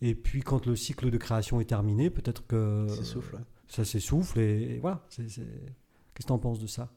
[0.01, 3.41] Et puis quand le cycle de création est terminé, peut-être que Ça s'essouffle, ouais.
[3.67, 4.39] ça s'essouffle.
[4.39, 5.05] Et, et voilà.
[5.09, 6.91] Qu'est-ce que tu en penses de ça?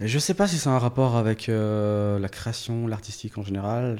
[0.00, 3.98] Je sais pas si c'est un rapport avec euh, la création, l'artistique en général.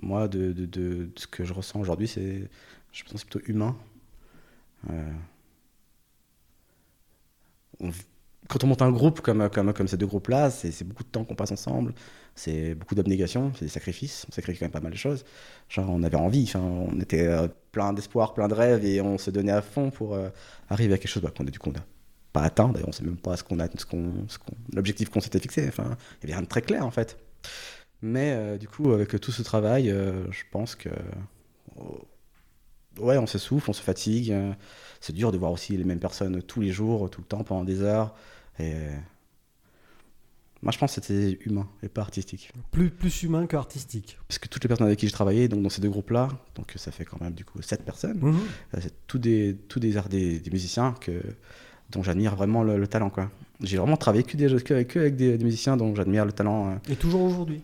[0.00, 2.48] Moi, de, de- de- de ce que je ressens aujourd'hui, c'est,
[2.92, 3.76] je pense, plutôt humain.
[4.90, 5.12] Euh,
[7.80, 7.90] on-
[8.48, 9.48] Quand on monte un groupe comme,
[9.86, 11.94] ces deux groupes-là, c'est beaucoup de temps qu'on passe ensemble,
[12.34, 15.24] c'est beaucoup d'abnégation, c'est des sacrifices, on sacrifie quand même pas mal de choses.
[15.68, 19.30] Genre, on avait envie, on était euh, plein d'espoir, plein de rêves, et on se
[19.30, 20.30] donnait à fond pour euh,
[20.68, 21.74] arriver à quelque chose bah, qu'on a du coup on
[22.32, 22.68] pas atteint.
[22.68, 24.24] D'ailleurs, on sait même pas ce qu'on a, ce qu'on,
[24.72, 25.66] l'objectif qu'on s'était fixé.
[25.68, 27.18] Enfin, il y avait rien de très clair en fait.
[28.02, 30.88] Mais euh, du coup, avec tout ce travail, je pense que
[31.76, 32.00] oh,
[33.00, 34.30] ouais, on s'essouffle, on se fatigue.
[34.32, 34.52] euh,
[35.00, 37.64] c'est dur de voir aussi les mêmes personnes tous les jours, tout le temps, pendant
[37.64, 38.14] des heures.
[38.58, 38.74] Et
[40.62, 42.52] moi, je pense que c'était humain et pas artistique.
[42.70, 44.18] plus, plus humain que artistique.
[44.28, 46.72] Parce que toutes les personnes avec qui je travaillais, donc dans ces deux groupes-là, donc
[46.76, 48.18] ça fait quand même du coup sept personnes.
[48.20, 48.38] Mhm.
[48.74, 51.22] Euh, C'est tous des, tous des, des, des musiciens que,
[51.90, 53.08] dont j'admire vraiment le, le talent.
[53.08, 53.30] Quoi.
[53.62, 56.32] J'ai vraiment travaillé que, des, que, avec- que avec des, des musiciens dont j'admire le
[56.32, 56.78] talent.
[56.90, 57.62] Et toujours aujourd'hui.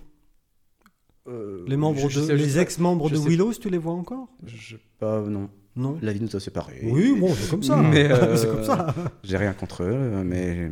[1.29, 3.95] Euh, Les membres je- je de, sais- les ex-membres de sais- Willows, tu les vois
[3.95, 4.29] encore?
[4.47, 5.99] Je- pas, non, Non.
[6.03, 6.81] la vie nous a séparés.
[6.85, 7.77] Oui, bon, c'est comme ça.
[7.77, 8.95] Mais, euh, c'est comme ça.
[9.25, 10.69] J'ai rien contre eux, mais,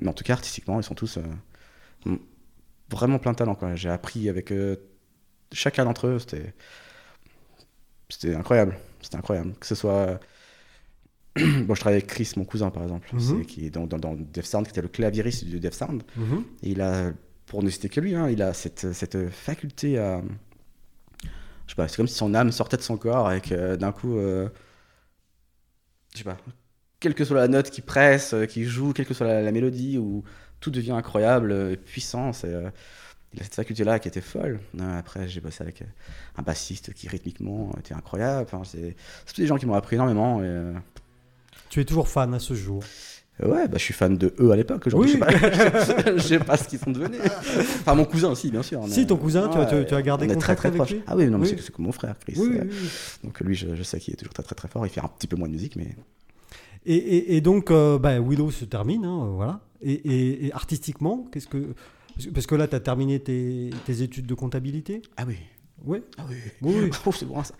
[0.00, 2.16] mais en tout cas, artistiquement, ils sont tous euh,
[2.90, 3.54] vraiment plein de talent.
[3.54, 3.74] quoi.
[3.74, 4.80] J'ai appris avec eux,
[5.52, 6.54] chacun d'entre eux, c'était
[8.08, 8.76] c'était incroyable.
[9.02, 9.54] C'était incroyable.
[9.58, 10.20] Que ce soit.
[11.36, 13.44] bon, je travaille avec Chris, mon cousin, par exemple, Mhm.
[13.44, 16.02] qui est dans, dans, dans Def Sound, qui était le clavieriste du Def Sound.
[16.16, 16.44] Mhm.
[16.62, 17.12] Et il a,
[17.46, 20.22] pour ne citer que lui, hein, il a cette, cette faculté à.
[21.66, 23.92] Je sais pas, c'est comme si son âme sortait de son corps et que d'un
[23.92, 24.16] coup.
[24.18, 24.48] euh,
[26.12, 26.36] je sais pas,
[27.00, 29.98] quelle que soit la note qui presse, euh, qui joue, quelle que soit la, mélodie,
[29.98, 30.24] où
[30.60, 32.32] tout devient incroyable euh, et puissant.
[32.44, 32.70] euh,
[33.34, 34.60] il a cette faculté-là qui était folle.
[34.80, 35.86] Euh, Après, j'ai bossé avec euh,
[36.36, 38.48] un bassiste qui rythmiquement était incroyable.
[38.64, 40.40] C'est tous des gens qui m'ont appris énormément.
[40.42, 40.74] Euh,
[41.68, 42.82] Tu es toujours fan à ce jour?
[43.42, 44.84] Ouais, bah, je suis fan de eux à l'époque.
[44.86, 45.20] Aujourd'hui, Oui.
[45.42, 47.20] je sais pas, je sais pas ce qu'ils sont devenus.
[47.80, 48.82] Enfin, mon cousin aussi, bien sûr.
[48.88, 50.90] Si, ton cousin, tu as- tu- as gardé on est contact très, très avec proches.
[50.92, 51.56] lui Ah oui, non, mais Oui.
[51.62, 52.34] c'est- comme mon frère, Chris.
[52.38, 52.64] Oui, Euh.
[53.24, 54.86] Donc lui, je, je sais qu'il est toujours très, très, très fort.
[54.86, 55.94] Il fait un petit peu moins de musique, mais
[56.86, 59.60] Et, et- et donc, euh, bah, Willow se termine, hein, voilà.
[59.82, 61.74] Et, et- artistiquement, qu'est-ce que.
[62.32, 65.02] parce que- là, tu as terminé tes, tes études de comptabilité?
[65.18, 65.36] Ah oui,
[65.84, 65.98] Oui.
[66.16, 66.90] ah oui, Oui, oui.
[67.06, 67.54] Oh, c'est bon ça.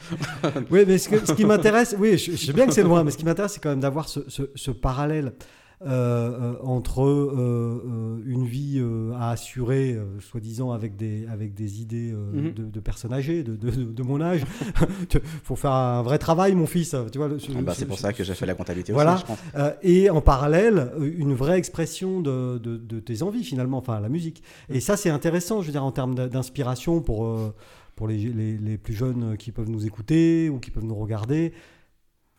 [0.71, 3.05] Oui, mais ce, que- ce qui m'intéresse, oui, je, je sais bien que c'est loin,
[3.05, 7.03] mais ce qui m'intéresse, c'est quand même d'avoir ce, ce- ce parallèle euh, euh, entre
[7.03, 12.33] euh, euh, une vie euh, à assurer, euh, soi-disant avec des, avec des idées euh,
[12.33, 12.53] Mhm.
[12.55, 14.43] de, de personnes âgées, de, de, de mon âge.
[15.15, 16.95] Il faut faire un vrai travail, mon fils.
[17.13, 19.15] Tu vois, ce- Bah, ce- c'est pour ça que j'ai fait la comptabilité Voilà.
[19.15, 19.39] aussi, je pense.
[19.57, 22.59] euh, et en parallèle, euh, une vraie expression de,
[23.01, 24.43] tes envies, finalement, enfin, la musique.
[24.69, 27.55] Et ça, c'est intéressant, je veux dire, en termes d'in- d'inspiration pour, euh,
[27.95, 31.53] pour les, les- les plus jeunes qui peuvent nous écouter ou qui peuvent nous regarder.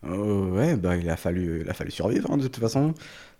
[0.04, 2.94] Euh, ouais, bah, il a fallu, il a fallu survivre hein, de toute façon.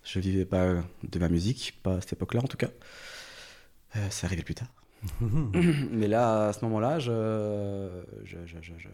[0.05, 0.75] Je vivais pas
[1.09, 2.69] de ma musique, pas à cette époque-là en tout cas.
[3.97, 4.69] Euh, c'est arrivé plus tard.
[5.93, 7.89] Mais là, à ce moment-là, je,
[8.25, 8.37] je,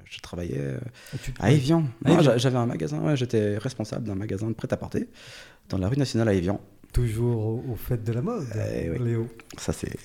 [0.04, 0.78] je, travaillais euh,
[1.22, 1.84] Tu- à Evian.
[2.20, 5.08] J'a- J'avais un magasin, ouais, j'étais responsable d'un magasin de prêt-à-porter
[5.70, 6.60] dans la rue nationale à Evian.
[6.92, 8.46] Toujours au, au fait de la mode,
[8.78, 8.98] Eh oui.
[9.00, 9.28] Léo.
[9.56, 9.96] Ça, c'est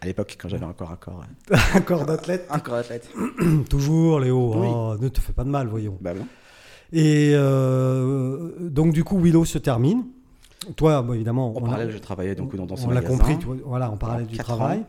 [0.00, 1.24] à l'époque quand j'avais encore un corps,
[1.74, 2.46] Un corps d'athlète.
[2.50, 3.10] un corps athlète.
[3.68, 4.54] Toujours, Léo.
[4.56, 4.66] Oui.
[4.70, 5.98] Oh, ne te fais pas de mal, voyons.
[6.00, 6.26] Bah non.
[6.96, 10.04] Et euh, donc, du coup, Willow se termine.
[10.76, 13.36] Toi, bon, évidemment, En on a- parallèle, je travaillais donc dans, ce on l'a compris,
[13.38, 14.84] tu vois, voilà, en parallèle du quatre travail.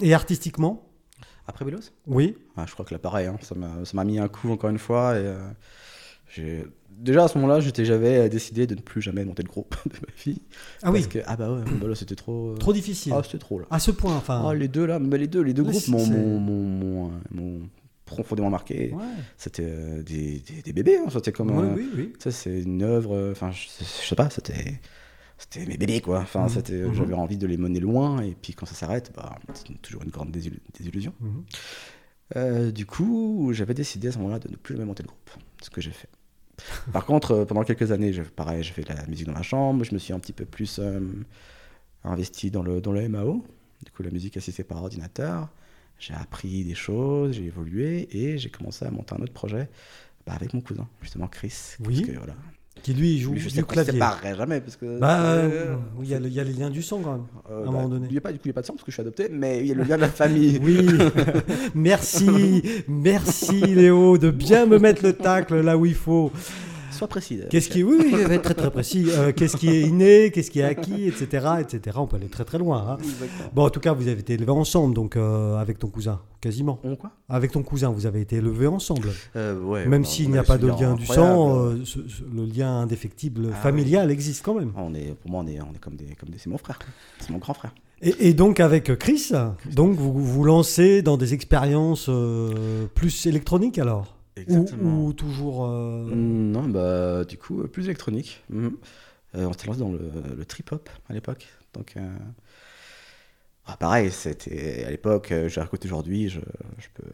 [0.00, 0.82] Et artistiquement,
[1.46, 2.36] Après Willows oui.
[2.56, 3.54] Ah, je crois que là, pareil, hein, ça
[3.94, 5.16] m'a mis un coup encore une fois.
[5.16, 5.24] Et,
[6.38, 9.92] euh, Déjà à ce moment-là, j'avais décidé de ne plus jamais monter le groupe de
[10.00, 10.40] ma fille.
[10.82, 12.52] Ah oui, Parce que, ah bah ouais, bah c'était trop.
[12.52, 13.12] euh, trop difficile.
[13.14, 13.66] Ah, c'était trop là.
[13.70, 14.42] À ce point, enfin.
[14.48, 17.60] Ah, les deux là, mais les deux, les deux Là, groupes m'ont
[18.06, 18.92] profondément marqué.
[18.94, 19.04] Ouais.
[19.36, 21.50] C'était euh, des, des, des bébés, hein, c'était comme.
[21.50, 22.12] Euh, oui, oui.
[22.30, 23.14] C'est une œuvre.
[23.14, 24.80] euh, Enfin, je, je sais pas, c'était.
[25.38, 26.20] C'était mes bébés, quoi.
[26.20, 26.86] Enfin, Mhm.
[26.86, 26.94] Mhm.
[26.94, 30.08] j'avais envie de les mener loin, et puis quand ça s'arrête, bah, c'est toujours une
[30.10, 31.12] grande désil- désillusion.
[31.20, 31.44] Mhm.
[32.36, 35.30] Euh, du coup, j'avais décidé à ce moment-là de ne plus jamais monter le groupe,
[35.62, 36.08] ce que j'ai fait.
[36.90, 39.84] Par contre, pendant quelques années, je, pareil, j'ai fait de la musique dans ma chambre,
[39.84, 40.80] je me suis un petit peu plus
[42.04, 43.44] investi dans le, dans le MAO,
[43.84, 45.48] du coup la musique assistée par ordinateur.
[45.98, 49.68] J'ai appris des choses, j'ai évolué et j'ai commencé à monter un autre projet
[50.26, 51.54] bah, avec mon cousin, justement Chris.
[51.86, 52.02] Oui.
[52.02, 52.34] Parce que, voilà,
[52.82, 53.92] Qui lui joue lui, je du sais clavier.
[53.94, 54.98] séparerait jamais parce que.
[54.98, 57.26] Bah, euh, euh, il y, a y les liens du sang quand même.
[57.50, 58.06] euh, à un moment donné.
[58.08, 58.94] Il n'y a pas du coup, il y a pas de sang parce que je
[58.96, 60.60] suis adopté, mais il y a le lien de la famille.
[60.62, 60.86] Oui,
[61.74, 66.30] merci, merci Léo de bien me mettre le tacle là où il faut.
[66.96, 67.40] Sois précis.
[67.50, 69.06] Qu'est-ce qui, oui, oui, je vais être très très précis.
[69.10, 71.96] Euh, qu'est-ce qui est inné, qu'est-ce qui est acquis, etc., etc.
[72.00, 72.96] On peut aller très très loin.
[72.98, 72.98] hein.
[73.54, 76.80] Bon, en tout cas, vous avez été élevés ensemble, donc euh, avec ton cousin, quasiment.
[76.84, 77.10] On quoi?
[77.28, 79.08] Avec ton cousin, vous avez été élevés ensemble.
[79.36, 82.44] Euh, ouais, Même s'il n'y a pas de lien du sang, euh, ce- ce- le
[82.46, 84.72] lien indéfectible Ah familial existe quand même.
[84.76, 86.78] On est, pour moi, on est, on est comme des, comme des, c'est mon frère,
[87.20, 87.74] c'est mon grand frère.
[88.02, 89.30] Et, et donc avec Chris,
[89.72, 94.15] donc vous vous lancez dans des expériences euh, plus électroniques alors?
[94.82, 98.42] Ou, ou toujours euh, Mm, Non, bah, du coup, euh, plus électronique.
[98.50, 98.76] Mhm.
[99.34, 101.46] Euh, on s'était lancé dans le, le trip-hop à l'époque.
[101.74, 101.96] Donc,
[103.66, 106.40] ah, pareil, c'était à l'époque, je réécoute aujourd'hui, je,
[106.78, 107.10] je peux,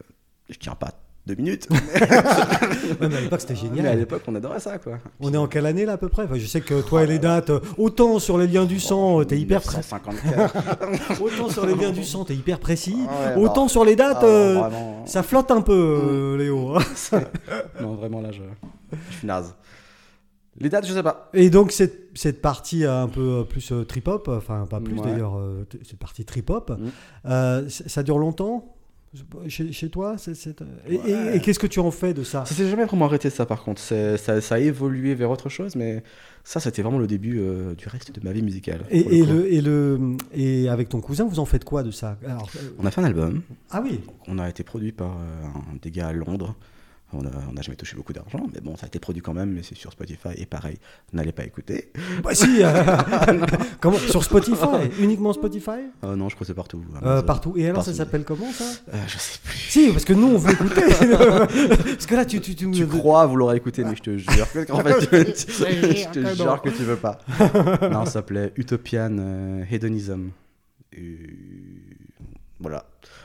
[0.50, 0.92] je tiens pas
[1.26, 1.68] deux minutes.
[3.00, 3.98] mais à l'époque c'était mais à génial.
[3.98, 4.98] l'époque, on adorait ça, quoi.
[5.20, 6.24] On est en quelle année là à peu près?
[6.24, 9.20] Enfin, Je sais que toi et les dates, euh, autant sur les liens du sang,
[9.20, 11.20] euh, t'es hyper pré- 154.
[11.22, 12.96] autant sur les liens du sang, t'es hyper précis.
[12.96, 15.06] Ouais, autant bah, sur les dates, ah, euh, vraiment.
[15.06, 16.76] ça flotte un peu, euh, Léo.
[16.76, 17.20] hein.
[17.80, 18.42] non, vraiment, là, je,
[19.10, 19.54] je suis naze.
[20.58, 21.30] Les dates, je sais pas.
[21.32, 24.94] Et donc cette, cette partie euh, un peu euh, plus euh, trip-hop, enfin pas plus
[24.98, 25.10] Ouais.
[25.10, 26.88] d'ailleurs, euh, cette partie trip-hop, Mm.
[27.30, 28.74] euh, c- ça dure longtemps?
[29.48, 30.32] Chez, chez toi c'est-
[30.88, 31.36] Et, et- Ouais.
[31.36, 33.62] et qu'est-ce que tu en fais de ça Ça s'est jamais vraiment arrêté ça par
[33.62, 33.80] contre.
[33.80, 36.02] Ça, ça a évolué vers autre chose, mais
[36.44, 38.84] ça c'était vraiment le début euh, du reste de ma vie musicale.
[38.90, 39.32] et, et coup.
[39.32, 40.00] le, et, le,
[40.34, 42.16] et avec ton cousin, vous en faites quoi de ça?
[42.26, 43.42] Alors, euh, On a fait un album.
[43.70, 46.54] Ah oui On a été produit par euh, un des gars à Londres.
[47.14, 49.62] On n'a jamais touché beaucoup d'argent, mais bon, ça a été produit quand même, mais
[49.62, 50.30] c'est sur Spotify.
[50.36, 50.78] Et pareil,
[51.12, 51.92] n'allez pas écouter.
[52.24, 52.72] Bah si euh,
[53.80, 55.70] comment, Sur Spotify Uniquement Spotify?
[56.04, 56.82] Euh, non, je crois que c'est partout.
[57.02, 57.20] Euh.
[57.22, 57.54] Partout.
[57.56, 58.64] Et alors ça s'appelle comment ça?
[58.94, 59.58] Euh, Je sais plus.
[59.58, 62.40] Si, parce que nous on veut écouter Parce que là tu...
[62.40, 65.06] tu, tu, Tu crois vouloir écouter, mais je te jure que, en fait, tu-
[65.96, 67.18] je te jure que tu veux pas.
[67.90, 69.18] non, ça s'appelait Utopian
[69.70, 70.30] Hedonism.
[72.60, 72.84] Voilà,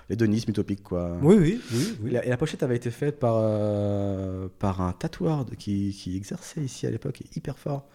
[0.09, 1.17] l'hédonisme utopique, quoi.
[1.21, 1.97] Oui, oui, oui.
[2.03, 2.09] oui.
[2.09, 5.91] Et la, et la pochette avait été faite par, euh, par un tatoueur de- qui,
[5.97, 7.85] qui exerçait ici à l'époque, et hyper fort.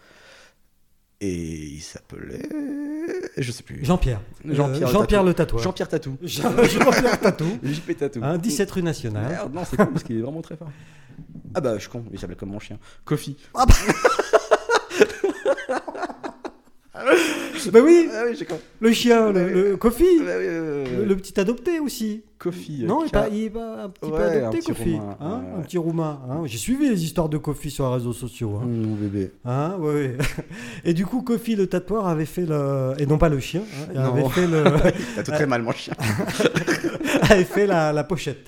[1.21, 1.31] Et
[1.75, 2.49] il s'appelait.
[3.37, 3.83] Je sais plus.
[3.85, 4.19] Jean-Pierre.
[4.43, 5.25] Jean-Pierre Euh, le Jean-Pierre tatou.
[5.27, 5.63] le tatoueur.
[5.63, 6.17] Jean-Pierre Tatou.
[6.21, 7.45] Jean- Jean-Pierre Tatou.
[7.63, 8.19] JP Tatou.
[8.23, 9.29] Hein, 17 rue nationale.
[9.29, 10.69] Merde, non, c'est con parce qu'il est vraiment très fort.
[11.55, 12.77] Ah bah, je suis con, il s'appelle comme mon chien.
[13.05, 13.37] Kofi.
[13.53, 13.65] Bah
[17.83, 18.59] oui, Ah oui, con.
[18.79, 20.05] le chien, le, le Kofi.
[20.21, 20.31] Ah bah.
[20.39, 22.21] Le, le petit adopté aussi.
[22.39, 22.81] Kofi.
[22.83, 24.93] euh, Non, il pas, il est pas un petit peu un adopté, petit Kofi.
[24.95, 26.19] Roumain, Hein, ouais, Un petit roumain.
[26.29, 26.41] hein.
[26.45, 28.59] J'ai suivi les histoires de Kofi sur les réseaux sociaux.
[28.61, 28.65] Hein.
[28.67, 29.31] Mon bébé.
[29.45, 30.17] Hein, ouais.
[30.83, 32.93] Et du coup, Kofi le tatoueur avait fait le.
[32.99, 33.61] Et non pas le chien,
[33.93, 34.63] il avait fait, le...
[35.15, 35.93] T'as tout très mal, mon chien.
[37.29, 38.47] avait fait la, la pochette.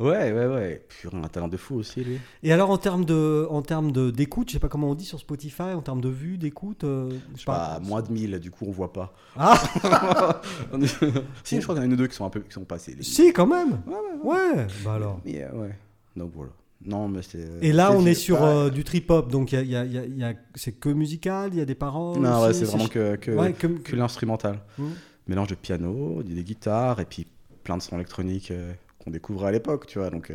[0.00, 0.84] Ouais, ouais, ouais.
[0.88, 2.18] Puis un talent de fou aussi, lui.
[2.42, 5.04] Et alors en termes de, en termes de d'écoute, je sais pas comment on dit
[5.04, 8.50] sur Spotify, en termes de vues, d'écoute, euh, Je sais pas, moins de 1000, du
[8.50, 9.12] coup, on voit pas.
[9.36, 9.60] Ah,
[11.44, 12.52] si, je crois qu'il y en a une ou deux qui sont un peu qui
[12.52, 12.94] sont passés.
[12.96, 13.80] les- si quand même.
[13.86, 14.56] Ouais, ouais, ouais.
[14.56, 14.66] Ouais.
[14.84, 15.20] Bah alors.
[15.24, 15.78] Mais, euh, ouais.
[16.16, 16.50] Donc voilà.
[16.84, 17.48] Non, mais c'est.
[17.62, 20.24] Et là, on est sur euh, du trip hop, donc y a, y a- y
[20.24, 22.18] a- c'est que musical, il y a des paroles.
[22.20, 24.58] Non, ouais, c'est vraiment que, que, que- que l'instrumental.
[24.78, 24.90] Mhm.
[25.28, 27.26] Mélange de piano, des guitares, et puis
[27.62, 28.72] plein de sons électroniques euh,
[29.04, 30.10] qu'on découvrait à l'époque, tu vois.
[30.10, 30.34] Donc, euh,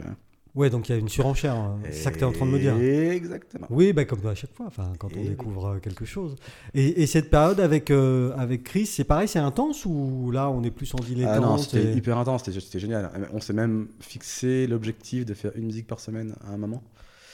[0.56, 1.54] Ouais, donc il y a une surenchère.
[1.54, 1.80] hein.
[1.86, 2.76] C'est ça que tu es en train de me dire.
[2.76, 3.68] Exactement.
[3.70, 6.36] Oui, bah, comme à chaque fois, enfin, quand on Et découvre euh, quelque chose.
[6.74, 10.64] Et, et cette période avec, euh, avec Chris, c'est pareil, c'est intense ou là on
[10.64, 13.12] est plus en dilettante Ah non, c'était et- hyper intense, c'était génial.
[13.32, 16.82] On s'est même fixé l'objectif de faire une musique par semaine à un moment.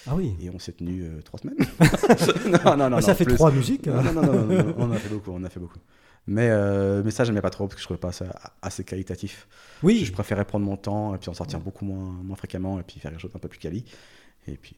[0.07, 0.33] Ah oui.
[0.41, 1.55] Et on s'est tenu euh, trois semaines.
[2.65, 2.97] non, non, non.
[2.97, 3.35] Ah, ça non, fait plus.
[3.35, 3.87] trois musiques.
[3.87, 5.79] Non, non, non, on a fait beaucoup, on a fait beaucoup.
[6.27, 8.25] Mais, euh, mais ça, j'aimais pas trop parce que je trouvais pas ça
[8.61, 9.47] assez qualitatif.
[9.83, 10.03] Oui.
[10.05, 12.99] Je préférais prendre mon temps et puis en sortir beaucoup moins, moins fréquemment et puis
[12.99, 13.85] faire quelque chose d'un peu plus quali.
[14.47, 14.75] Et puis.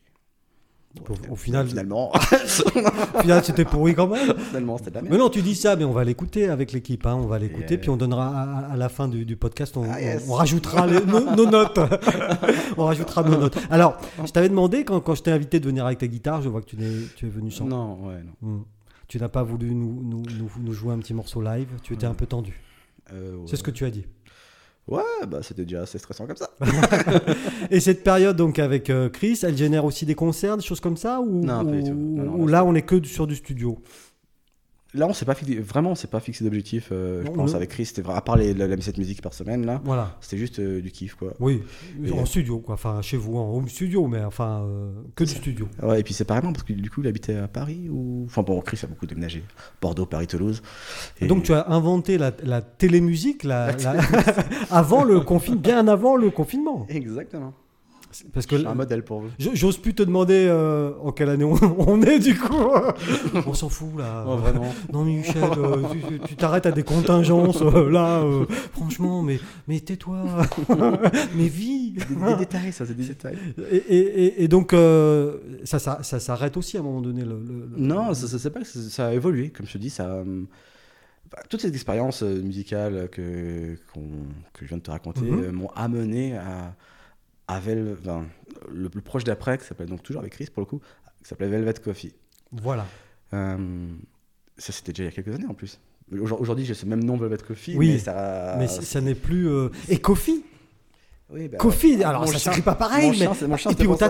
[1.09, 2.11] Au- au final- Finalement,
[3.15, 4.33] Au final, c'était pourri quand même.
[4.39, 5.13] finalement c'était de la merde.
[5.13, 7.05] Mais non, tu dis ça, mais on va l'écouter avec l'équipe.
[7.05, 9.77] hein, On va l'écouter, Et, puis on donnera à, à la fin du, du podcast,
[9.77, 10.23] on, Ah, yes.
[10.27, 11.79] on- on rajoutera les- nos, nos notes.
[12.77, 13.57] on rajoutera nos notes.
[13.69, 16.49] Alors, je t'avais demandé quand, quand je t'ai invité de venir avec ta guitare, je
[16.49, 17.65] vois que tu, n'es- tu es venu sans.
[17.65, 18.49] Non, ouais, non.
[18.49, 18.63] Hmm.
[19.07, 21.67] Tu n'as pas voulu nous, nous, nous- nous jouer un petit morceau live.
[21.83, 22.59] Tu étais un peu tendu.
[23.13, 24.05] Euh, C'est ce que tu as dit.
[24.87, 26.49] Ouais, bah c'était déjà assez stressant comme ça.
[27.71, 30.95] Et cette période donc avec euh, Chris, elle génère aussi des concerts, des choses comme
[30.97, 31.89] ça ou, Non, pas du tout.
[31.91, 33.79] ou- Non, non, ou là, on est que sur du studio?
[34.97, 36.89] Là, on s'est pas fixé, vraiment, on s'est pas fixé d'objectif.
[36.91, 39.33] euh, je pense avec Chris, c'était vrai, à part les, la, la cette musique par
[39.33, 40.17] semaine là, Voilà.
[40.21, 41.33] c'était juste euh, du kiff quoi.
[41.39, 41.61] Oui,
[42.03, 44.67] Et, en euh, studio quoi, enfin chez vous en home studio, mais enfin
[45.15, 45.67] que du studio.
[45.83, 48.59] Ouais, et puis séparément parce que du coup, il habitait à Paris ou, enfin bon,
[48.61, 49.43] Chris a beaucoup déménagé,
[49.81, 50.61] Bordeaux, Paris, Toulouse.
[51.21, 53.75] Et- Donc tu as inventé la, la télémusique la-
[54.71, 56.85] avant le confinement, bien avant le confinement.
[56.89, 57.53] Exactement.
[58.33, 59.29] Parce que Je suis un modèle pour vous.
[59.37, 62.53] je- j'ose plus te demander euh, en quelle année on, on est du coup.
[63.45, 64.23] on s'en fout là.
[64.27, 64.73] Oh, vraiment.
[64.93, 65.83] Non mais Michel, euh,
[66.25, 68.21] tu- t'arrêtes à des contingences euh, là.
[68.23, 70.23] euh, franchement, mais, mais tais-toi.
[71.35, 71.91] mais vis.
[71.91, 73.37] Des, des détails, ça, c'est des détails.
[73.71, 77.23] Et, et- et- et donc euh, ça, ça, ça s'arrête aussi à un moment donné.
[77.23, 79.77] Le, le- le- Non, ça, ça, c'est pas que ça, a évolué, comme je te
[79.77, 80.23] dis, ça.
[81.31, 83.75] bah, toutes ces expériences euh, musicales que,
[84.53, 85.51] que je viens de te raconter Mhm.
[85.51, 86.73] m'ont amené à,
[87.49, 88.25] Vel- enfin,
[88.69, 90.81] le plus proche d'après, qui s'appelle donc toujours avec Chris pour le coup,
[91.21, 92.13] qui s'appelait Velvet Coffee.
[92.51, 92.85] Voilà.
[93.33, 93.87] Euh,
[94.57, 95.79] ça, c'était déjà il y a quelques années en plus.
[96.11, 98.55] Aujourd- Aujourd'hui, j'ai ce même nom Velvet Coffee, Oui, mais ça.
[98.57, 99.49] mais ça n'est plus.
[99.49, 100.43] euh, Et Kofi
[101.29, 103.17] Oui, bah, Kofi, alors mon ça s'écrit pas pareil, mon mais.
[103.17, 104.09] chien, c'est- mon chien, et puis au ça.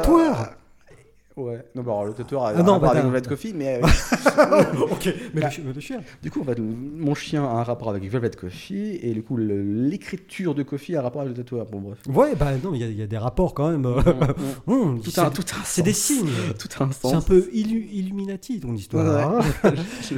[1.37, 3.53] Ouais, non, bah, alors, le tatoueur a, Ah non, un rapport bah, avec Velvet Coffee,
[3.53, 3.87] mais euh,
[4.91, 6.01] ok, mais Bah, le, chi- le chien.
[6.23, 9.37] Du coup, en fait, mon chien a un rapport avec Velvet Coffee et du coup,
[9.37, 11.67] l'écriture de Coffee a un rapport avec le tatoueur.
[11.67, 11.99] Bon, bref.
[12.09, 13.83] Ouais, bah non, il y, a- il y a des rapports quand même.
[14.65, 16.27] tout, c'est- un, tout un c'est des signes.
[16.59, 19.33] Tout un C'est un peu illu- Illuminati ton histoire.
[19.33, 19.73] Ouais, hein.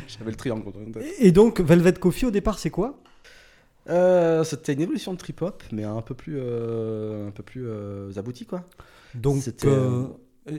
[0.08, 1.04] J'avais le triangle contre une tête.
[1.20, 2.98] Et et donc, Velvet Coffee, au départ, c'est quoi?
[3.90, 8.12] Euh, C'était une évolution de trip-hop, mais un peu plus, euh, un peu plus euh,
[8.18, 8.64] abouti, quoi.
[9.16, 9.68] Donc, C'était,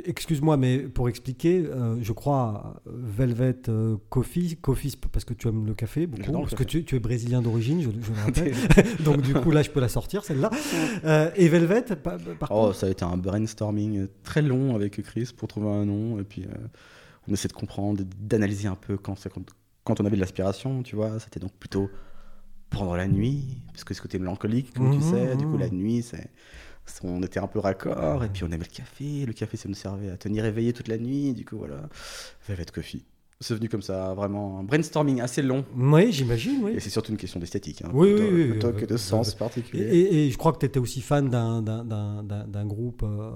[0.05, 5.66] excuse-moi, mais pour expliquer, euh, je crois Velvet euh, Coffee, Coffee parce que tu aimes
[5.66, 6.64] le café beaucoup, parce café.
[6.64, 8.55] que tu, tu es brésilien d'origine, je, je le rappelle.
[9.05, 10.50] Donc, du coup, là, je peux la sortir, celle-là.
[11.05, 15.00] Euh, et Velvet, par, par Oh, contre ça a été un brainstorming très long avec
[15.03, 16.18] Chris pour trouver un nom.
[16.18, 16.55] Et puis, euh,
[17.29, 19.42] on essaie de comprendre, d'analyser un peu quand, quand,
[19.85, 21.18] quand on avait de l'aspiration, tu vois.
[21.20, 21.90] C'était donc plutôt
[22.70, 25.37] pendant la nuit, parce que ce côté mélancolique, comme tu Mhm, sais.
[25.37, 26.31] Du coup, la nuit, c'est.
[27.03, 29.24] On était un peu raccord, et puis on aimait le café.
[29.26, 31.33] Le café, ça nous servait à tenir éveillé toute la nuit.
[31.35, 31.88] Du coup, voilà.
[32.48, 33.05] Velvet Coffee.
[33.42, 35.64] C'est venu comme ça, vraiment un brainstorming assez long.
[35.74, 36.72] Oui, j'imagine, oui.
[36.74, 39.35] Et c'est surtout une question d'esthétique, hein, Oui, plutôt, oui, oui, plutôt que de sens
[39.35, 39.83] particulier.
[39.85, 43.03] et- et je crois que tu étais aussi fan d'un groupe.
[43.03, 43.31] euh,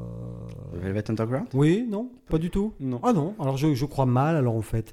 [0.75, 1.47] Velvet Underground?
[1.55, 3.01] Oui, non Pas du tout Non.
[3.03, 4.93] Ah non, alors je, je crois mal, alors en fait.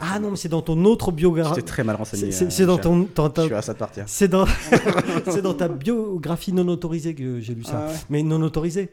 [0.00, 1.54] Ah non, mais c'est dans ton autre biographie.
[1.56, 2.32] J'étais très mal renseigné.
[2.32, 3.04] C'est euh, dans ton.
[3.04, 4.04] ton- ta- Je suis à ça de partir.
[4.06, 4.44] C'est dans,
[5.42, 7.86] dans ta biographie non autorisée que j'ai lu ça.
[7.88, 7.92] Ah.
[8.10, 8.90] Mais non autorisée.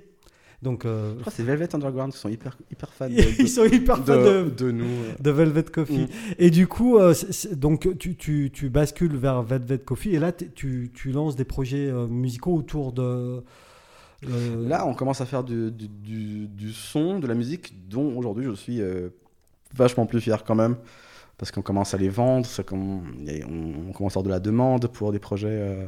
[0.61, 3.49] Donc, euh, Je crois que c'est Velvet Underground qui sont hyper, hyper fans de, ils
[3.49, 4.85] sont hyper fans de, de, de nous.
[4.85, 5.13] euh.
[5.19, 6.01] de Velvet Coffee.
[6.01, 6.07] Mm.
[6.37, 7.15] Et du coup, euh,
[7.53, 11.91] donc tu, tu, tu bascules vers Velvet Coffee et là, tu, tu lances des projets
[12.07, 13.43] musicaux autour de.
[14.67, 18.45] Là, on commence à faire du, du, du- du son, de la musique, dont aujourd'hui
[18.45, 18.79] je suis
[19.75, 20.75] vachement plus fier quand même.
[21.37, 23.01] Parce qu'on commence à les vendre, ça on,
[23.89, 25.87] on commence à avoir de la demande pour des projets, euh,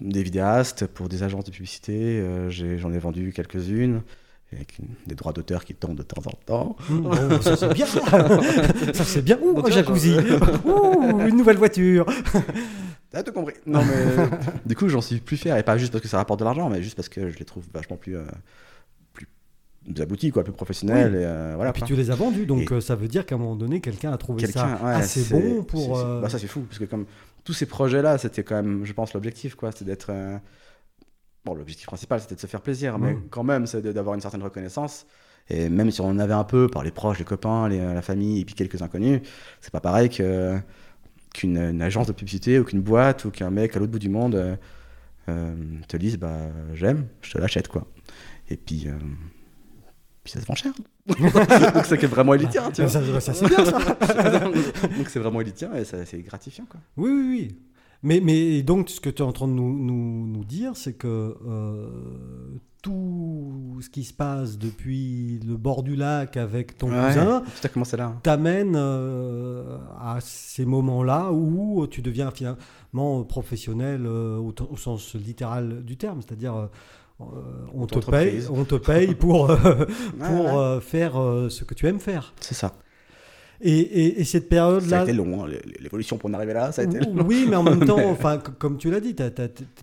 [0.00, 2.18] des vidéastes, pour des agences de publicité.
[2.20, 4.02] euh, J'en ai, vendu quelques-unes,
[4.52, 6.76] avec une- des droits d'auteur qui tombent de temps en temps.
[6.88, 7.86] Mm, bon, ça c'est bien.
[8.94, 9.38] ça c'est bien.
[9.40, 10.16] Ouh, un jacuzzi.
[10.64, 12.06] Ouh, une nouvelle voiture.
[13.10, 13.54] T'as tout compris.
[13.66, 14.26] Non, mais
[14.66, 15.56] du coup, j'en suis plus fier.
[15.56, 17.44] Et pas juste parce que ça rapporte de l'argent, mais juste parce que je les
[17.44, 18.22] trouve vachement plus, euh,
[19.94, 21.14] plus aboutis, quoi, plus professionnels.
[21.14, 21.86] Et, euh, voilà, Et puis quoi.
[21.88, 24.12] tu les as vendus, donc Et- euh, ça veut dire qu'à un moment donné, quelqu'un
[24.12, 25.98] a trouvé ça ouais, assez bon pour.
[25.98, 26.60] euh, bah, ça, c'est fou.
[26.60, 27.06] Parce que comme
[27.44, 29.70] tous ces projets-là, c'était quand même, je pense, l'objectif, quoi.
[29.72, 30.08] C'est d'être.
[30.10, 30.38] euh,
[31.46, 34.42] Bon, l'objectif principal, c'était de se faire plaisir, mais quand même, c'est d'avoir une certaine
[34.42, 35.06] reconnaissance.
[35.48, 38.02] Et même si on en avait un peu par les proches, les copains, les- la
[38.02, 39.20] famille et puis quelques inconnus,
[39.62, 40.58] c'est pas pareil que
[41.32, 44.10] qu'une une agence de publicité ou qu'une boîte ou qu'un mec à l'autre bout du
[44.10, 44.58] monde
[45.28, 45.54] euh,
[45.88, 46.36] te dise bah
[46.74, 47.86] j'aime, je te l'achète quoi.
[48.50, 48.92] Et puis euh,
[50.30, 50.72] puis ça se vend cher.
[51.74, 52.90] Donc c'est vraiment élitien, tu vois.
[52.90, 53.78] ça, ça, c'est bien ça.
[54.96, 56.80] Donc c'est vraiment élitien et ça- c'est gratifiant quoi.
[56.96, 57.56] Oui, oui, oui.
[58.02, 60.94] Mais, mais donc, ce que tu es en train de nous, nous, nous dire, c'est
[60.94, 61.90] que euh,
[62.80, 67.68] tout ce qui se passe depuis le bord du lac avec ton cousin Tout a
[67.68, 68.06] commencé là.
[68.06, 68.20] hein.
[68.22, 75.84] t'amène euh, à ces moments-là où tu deviens finalement professionnel euh, au, au sens littéral
[75.84, 76.66] du terme, c'est-à-dire euh,
[77.74, 79.56] on, te paye, on te paye pour, euh,
[80.18, 80.52] Ouais, pour ouais.
[80.56, 82.34] euh, faire euh, ce que tu aimes faire.
[82.40, 82.72] C'est ça.
[83.62, 86.54] Et, et- et cette Ça a période-là, été long, hein, l'é- l'évolution pour en arriver
[86.54, 87.14] là, ça a été long.
[87.26, 89.24] oui, mais en même temps, enfin, comme tu l'as dit, t-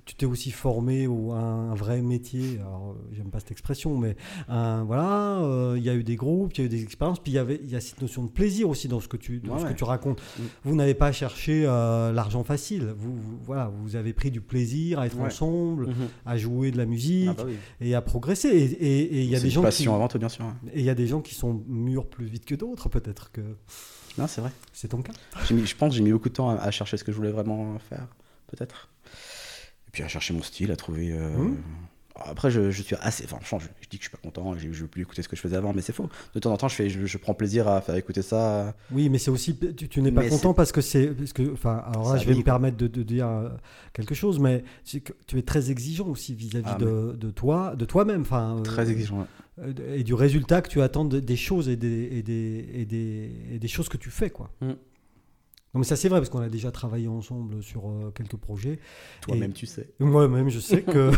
[0.05, 2.57] tu t'es aussi formé au un, un vrai métier.
[2.59, 4.15] Alors, euh, j'aime pas cette expression, mais
[4.47, 7.19] un, voilà, euh, il y a eu des groupes, il y a eu des expériences,
[7.19, 9.61] puis il y a cette notion de plaisir aussi dans ce que tu, dans Ouais,
[9.61, 10.21] ce que tu racontes.
[10.39, 10.43] Mm.
[10.65, 12.93] Vous n'avez pas cherché euh, l'argent facile.
[12.97, 15.25] Vous, vous- voilà, vous avez pris du plaisir à être Ouais.
[15.27, 15.93] ensemble, Mhm.
[16.25, 17.53] à jouer de la musique Ah bah oui.
[17.81, 18.49] et à progresser.
[18.49, 20.45] Et- il y a des gens passion qui, avant tout, bien sûr.
[20.73, 23.41] et il y a des gens qui sont mûrs plus vite que d'autres, peut-être que
[24.17, 24.51] Non, c'est vrai.
[24.73, 25.13] c'est ton cas.
[25.51, 27.17] Mis- je pense que j'ai mis beaucoup de temps à, à chercher ce que je
[27.17, 28.07] voulais vraiment faire,
[28.47, 28.89] peut-être.
[29.87, 31.11] Et puis à chercher mon style, à trouver.
[31.11, 31.57] euh, Mhm.
[32.25, 33.25] Après, je, je suis assez.
[33.31, 35.35] Enfin, je, dis que je suis pas content, je, je veux plus écouter ce que
[35.35, 36.09] je faisais avant, mais c'est faux.
[36.33, 38.75] De temps en temps, je, fais, je, prends plaisir à faire écouter ça.
[38.91, 41.11] Oui, mais c'est aussi tu, tu n'es pas Mais content parce que c'est
[41.53, 43.49] enfin alors là je vais vie, me permettre de, de dire euh,
[43.93, 45.01] quelque chose, mais tu
[45.37, 49.25] es très exigeant aussi vis-à-vis Ah, de, de toi, de toi-même, enfin euh, Très exigeant.
[49.57, 49.73] ouais.
[49.95, 53.31] et du résultat que tu attends de- des choses et des et des, et des
[53.53, 54.49] et des choses que tu fais quoi.
[54.61, 54.71] Mm.
[55.77, 58.79] Non mais ça c'est vrai parce qu'on a déjà travaillé ensemble sur euh, quelques projets.
[59.21, 59.91] Toi-même, tu sais.
[59.99, 61.11] Moi-même je sais que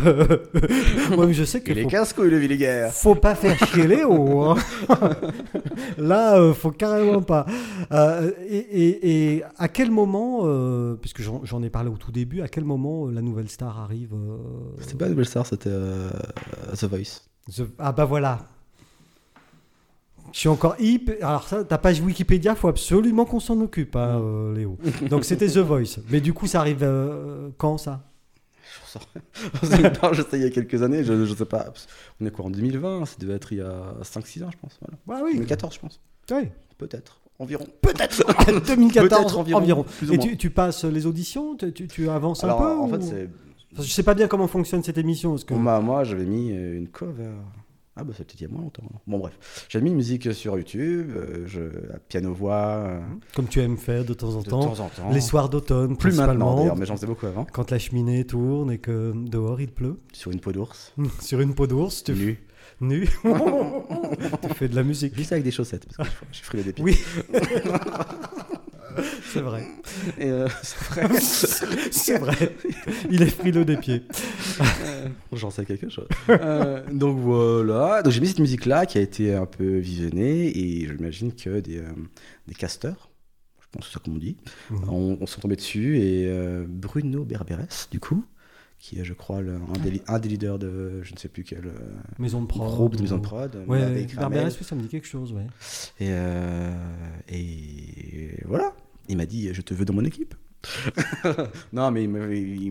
[1.15, 2.91] moi-même je sais que Il est casse-couille, le Villiguerre.
[2.91, 4.41] faut pas faire chier Léo.
[4.43, 4.57] hein.
[5.97, 7.45] Là, euh, faut carrément pas.
[7.93, 10.43] Euh, et, et- et à quel moment,
[10.97, 14.13] puisque j'en ai parlé au tout début, à quel moment la nouvelle star arrive
[14.79, 17.21] C'était pas Nouvelle Star, c'était The Voice.
[17.55, 18.39] The- Ah bah voilà.
[20.33, 21.15] Je suis encore hyper.
[21.27, 24.77] Alors ça, ta page Wikipédia, faut absolument qu'on s'en occupe, hein, euh, Léo.
[25.09, 25.99] Donc c'était The Voice.
[26.09, 28.01] Mais du coup, ça arrive euh, quand ça?
[29.61, 31.71] Je sais pas, je sais, il y a quelques années, je, je sais pas.
[32.19, 34.79] On est quoi en 2020 Ça devait être il y a 5-6 ans, je pense.
[34.81, 35.21] Voilà.
[35.21, 35.33] Ah oui.
[35.33, 35.99] 2014, je pense.
[36.31, 36.51] Ouais.
[36.77, 37.21] Peut-être.
[37.37, 37.65] Environ.
[37.81, 38.17] Peut-être
[38.67, 39.59] 2014 Peut-être environ.
[39.59, 41.55] environ, Et tu, tu passes les auditions?
[41.55, 43.29] Tu, tu- tu avances Alors, un peu en ou- fait, c'est.
[43.77, 45.31] Je sais pas bien comment fonctionne cette émission.
[45.31, 45.53] Parce que...
[45.53, 47.29] Moi, moi j'avais mis euh, une cover.
[47.99, 48.83] Ah, bah, c'était il y a moins longtemps.
[49.07, 49.65] Bon, bref.
[49.67, 51.59] J'avais mis une musique sur YouTube, euh, je,
[52.07, 53.01] piano-voix, euh,
[53.35, 54.61] Comme tu aimes faire de temps en de temps.
[54.73, 55.09] temps en temps.
[55.11, 57.45] Les soirs d'automne, Plus maintenant, d'ailleurs, mais j'en faisais beaucoup avant.
[57.51, 59.99] Quand la cheminée tourne et que dehors il pleut.
[60.13, 60.93] Sur une peau d'ours.
[61.19, 62.39] Sur une peau d'ours, tu Nu.
[62.79, 63.05] nu.
[64.43, 65.13] tu fais de la musique.
[65.17, 66.85] Juste avec des chaussettes, parce que je frileux des pieds.
[66.85, 66.97] Oui.
[69.33, 69.65] C'est vrai.
[70.21, 71.19] Euh, c'est vrai.
[71.91, 72.55] C'est vrai.
[73.09, 74.03] Il est frileux des pieds.
[75.33, 76.07] J'en sais quelque chose.
[76.29, 78.01] Euh, donc voilà.
[78.03, 81.77] Donc j'ai mis cette musique-là qui a été un peu visionnée et j'imagine que des,
[81.79, 81.83] euh,
[82.47, 83.09] des casteurs,
[83.61, 84.37] je pense que c'est ça qu'on dit,
[84.71, 84.89] Mhm.
[84.89, 88.23] on, on sont tombés dessus et euh, Bruno Berberes, du coup,
[88.79, 91.43] qui est, je crois, le- un, des, un des leaders de je ne sais plus
[91.43, 91.71] quel euh,
[92.17, 92.65] Maison de prod.
[92.67, 94.07] groupe de maison de prod, Ouais.
[94.15, 95.45] Barberes, ça me dit quelque chose, ouais.
[95.99, 96.71] Et, euh,
[97.29, 98.73] et voilà.
[99.09, 100.33] Il m'a dit Je te veux dans mon équipe.
[101.73, 102.09] non, mais il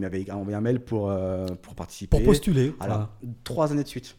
[0.01, 2.11] m'avait- envoyé un mail pour, euh, pour participer.
[2.17, 2.75] Pour postuler.
[2.81, 3.09] Alors,
[3.45, 4.17] trois années de suite.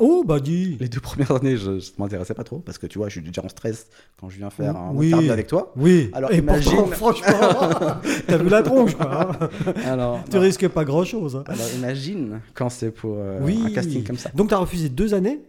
[0.00, 0.76] Oh, bah dis.
[0.78, 3.20] Les deux premières années, je ne m'intéressais pas trop parce que tu vois, je suis
[3.28, 3.88] déjà en stress
[4.20, 5.08] quand je viens faire un Oui.
[5.08, 5.72] interview avec toi.
[5.76, 6.08] Oui.
[6.12, 7.26] Alors, et imagine- pourtant, franchement,
[8.28, 9.32] t'as vu la tronche, quoi.
[9.42, 9.72] hein.
[9.84, 10.42] Alors, tu non.
[10.42, 11.34] risques pas grand-chose.
[11.34, 11.42] hein.
[11.48, 13.60] Alors, imagine quand c'est pour euh, Oui.
[13.66, 14.30] un casting comme ça.
[14.36, 15.40] Donc, t'as refusé deux années?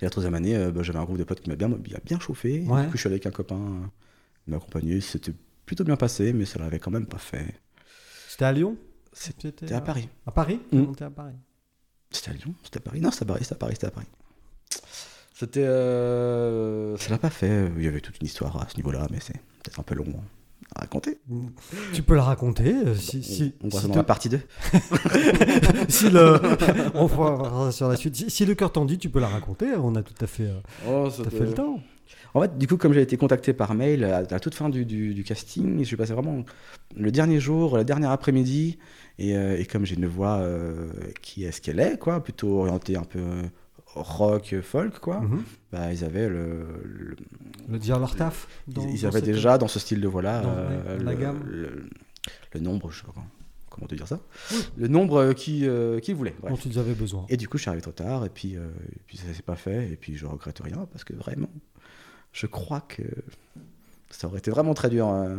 [0.00, 1.68] Et la troisième année, euh, bah, j'avais un groupe de potes qui m'a bien,
[2.04, 2.64] bien, chauffé.
[2.66, 2.82] Ouais.
[2.82, 3.86] Du coup, je suis allé avec un copain euh,
[4.50, 5.00] m'a accompagné.
[5.00, 5.32] C'était
[5.64, 7.54] plutôt bien passé, mais ça l'avait quand même pas fait.
[8.28, 8.76] C'était à Lyon
[9.12, 10.08] C'était à Paris.
[10.26, 10.78] À Paris Mm.
[10.78, 11.34] Non, t'es à Paris?
[12.10, 13.90] C'était à Lyon C'était à Paris Non, c'était à Paris, c'était à Paris, c'était à
[13.90, 14.06] Paris.
[15.34, 15.64] C'était.
[15.64, 17.70] euh, Ça l'a pas fait.
[17.76, 20.06] Il y avait toute une histoire à ce niveau-là, mais c'est peut-être un peu long
[20.74, 21.18] à raconter.
[21.92, 24.28] Tu peux la raconter euh, si, on si, on voit si dans te- la partie
[24.28, 24.40] 2.
[25.88, 26.40] si le
[26.94, 28.16] on fera sur la suite.
[28.16, 29.74] Si, si le cœur t'en dit, tu peux la raconter.
[29.76, 31.80] On a tout à fait, euh, Oh, tout à fait le temps.
[32.36, 34.84] En fait, du coup, comme j'ai été contacté par mail à, la toute fin du,
[34.84, 36.44] du, casting, je suis passé vraiment
[36.94, 38.78] le dernier jour, la dernière après-midi,
[39.18, 40.90] et, euh, et, comme j'ai une voix euh,
[41.22, 43.22] qui est ce qu'elle est, quoi, plutôt orientée un peu
[43.94, 45.42] rock, folk, quoi, Mhm.
[45.72, 47.16] bah, ils avaient le, le-
[47.68, 48.46] Le dire leur taf.
[48.68, 51.42] dans- ils, avaient cette- déjà dans ce style de voix-là euh, le, gamme.
[51.46, 51.88] le-
[52.52, 53.14] le nombre, je sais pas
[53.70, 54.20] comment, te dire ça,
[54.52, 54.58] Oui.
[54.76, 56.34] le nombre euh, qui euh, qu'ils voulaient.
[56.40, 56.52] bref.
[56.52, 57.24] dont ils avaient besoin.
[57.30, 59.42] Et du coup, je suis arrivé trop tard, et puis, euh, et puis ça s'est
[59.42, 61.48] pas fait, et puis je regrette rien, parce que vraiment,
[62.36, 63.02] je crois que
[64.10, 65.08] ça aurait été vraiment très dur.
[65.08, 65.36] euh.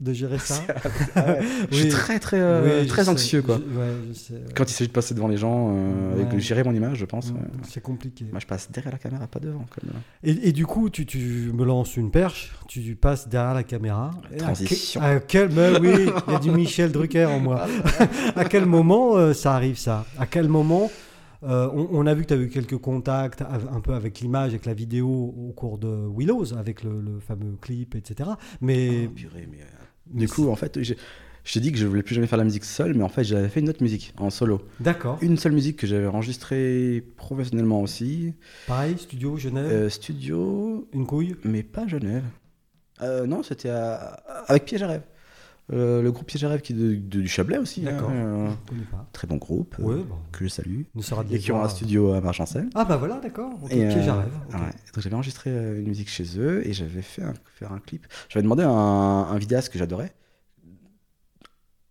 [0.00, 0.56] De gérer ça.
[1.70, 1.88] Je suis Oui.
[1.90, 3.58] très, très, euh, Oui, très sais, anxieux, quoi.
[3.58, 4.40] je- ouais, je sais, ouais.
[4.52, 6.24] Quand il s'agit de passer devant les gens, euh, Ouais.
[6.24, 7.30] avec gérer mon image, je pense.
[7.30, 7.40] Mm, ouais.
[7.68, 8.24] C'est compliqué.
[8.32, 9.64] Moi, je passe derrière la caméra, pas devant.
[9.70, 9.90] Comme...
[9.90, 9.98] euh.
[10.24, 14.10] Et, et du coup, tu, tu me lances une perche, tu passes derrière la caméra.
[14.32, 15.00] Et à Transition.
[15.00, 17.66] À, quel, mais oui, il y a du Michel Drucker en moi.
[18.34, 20.04] à quel moment euh, ça arrive ça?
[20.18, 20.90] À quel moment
[21.44, 24.50] euh, on, on a vu que tu as eu quelques contacts un peu avec l'image,
[24.50, 28.30] avec la vidéo au cours de Willows, avec le, le fameux clip, etc.
[28.60, 30.94] Mais, Oh, purée, mais, euh, Du coup, en fait, je
[31.52, 33.48] t'ai dit que je voulais plus jamais faire la musique seule, mais en fait, j'avais
[33.48, 34.62] fait une autre musique en solo.
[34.80, 35.18] d'accord.
[35.22, 38.34] Une seule musique que j'avais enregistrée professionnellement aussi.
[38.66, 41.34] Pareil, studio Genève, Euh, studio, une couille?
[41.44, 42.24] mais pas Genève.
[43.00, 45.02] Euh, non, c'était à- avec Piège à rêve.
[45.72, 47.82] Euh, le groupe Piège à rêve qui est de, de- du Chablais aussi.
[47.82, 48.10] D'accord.
[48.10, 49.06] hein, euh, Je connais pas.
[49.12, 50.82] très bon groupe euh, Ouais, bon, que je salue.
[51.30, 52.68] Et qui ont un studio à Marchancel.
[52.74, 53.52] Ah bah voilà, d'accord.
[53.62, 54.32] Ok, Et, piège à euh, rêve.
[54.54, 54.58] ouais.
[54.58, 58.06] Donc j'avais enregistré euh, une musique chez eux et j'avais fait un, faire un clip.
[58.28, 60.12] J'avais demandé à un, un vidéaste que j'adorais,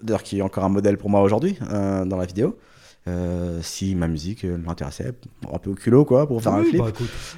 [0.04, 2.58] d'ailleurs qui est encore un modèle pour moi aujourd'hui euh, dans la vidéo,
[3.08, 5.14] euh, si ma musique euh, l'intéressait,
[5.52, 6.82] un peu au culot quoi, pour faire un clip.
[6.82, 6.92] bah,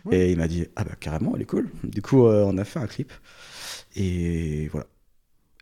[0.05, 0.15] oui.
[0.15, 1.69] Et il m'a dit ah bah carrément, elle est cool.
[1.83, 3.13] Du coup euh, on a fait un clip
[3.95, 4.87] et voilà.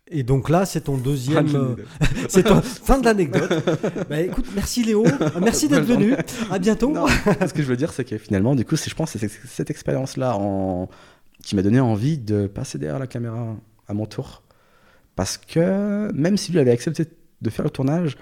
[0.09, 1.55] Et donc là, c'est ton deuxième.
[1.55, 1.75] Euh,
[2.29, 3.51] c'est ton- fin de l'anecdote.
[4.09, 5.05] bah, écoute, merci Léo.
[5.41, 6.15] Merci d'être venu.
[6.49, 6.91] À bientôt.
[6.91, 9.19] Non, ce que je veux dire, c'est que finalement, du coup, c'est- je pense que
[9.19, 10.89] c'est cette expérience-là en...
[11.43, 13.55] qui m'a donné envie de passer derrière la caméra
[13.87, 14.43] à mon tour.
[15.15, 17.05] Parce que même si lui avait accepté
[17.41, 18.17] de faire le tournage,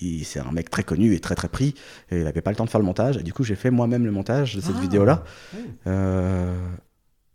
[0.00, 1.74] il- c'est un mec très connu et très très pris,
[2.10, 3.18] et il n'avait pas le temps de faire le montage.
[3.18, 5.24] Et du coup, j'ai fait moi-même le montage de cette Ah, vidéo-là.
[5.54, 5.60] oui.
[5.86, 6.56] Euh,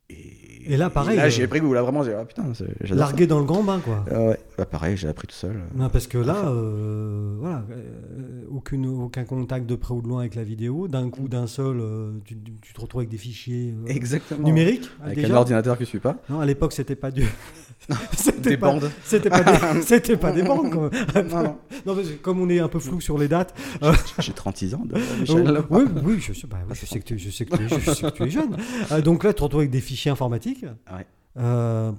[0.10, 0.38] Et...
[0.68, 1.74] Et là, pareil, Là, euh, j'y ai pris goût.
[1.74, 2.66] Là, vraiment, j'ai ah, putain, ça.
[2.90, 4.06] Largué dans le grand bain, quoi.
[4.12, 4.40] Ah ouais.
[4.58, 5.62] Bah, pareil, j'ai appris tout seul.
[5.76, 10.22] Non, parce que là, euh, voilà, euh, aucune, aucun contact de près ou de loin
[10.22, 10.88] avec la vidéo.
[10.88, 11.82] D'un coup, d'un seul,
[12.26, 14.44] tu, tu te retrouves avec des fichiers Exactement.
[14.46, 14.90] numériques.
[15.04, 15.34] Avec déjà.
[15.34, 16.18] un ordinateur que je suis pas.
[16.30, 17.24] Non, à l'époque, c'était pas du.
[18.18, 18.90] c'était Des pas, bandes.
[19.04, 19.82] C'était pas, des...
[19.84, 20.72] c'était pas des bandes.
[20.72, 20.90] quoi.
[21.24, 21.58] non, non.
[21.86, 23.54] Non, parce que comme on est un peu flou sur les dates.
[24.20, 25.64] J'ai 36 ans, de Michel.
[25.70, 27.64] Oh, oui, oui, je sais, bah oui, je sais que tu, je sais que tu
[27.64, 28.58] es, je sais que tu es jeune.
[28.92, 30.66] Euh, donc là, tu te retrouves avec des fichiers informatiques.
[30.92, 31.06] Ouais.
[31.38, 31.92] Euh,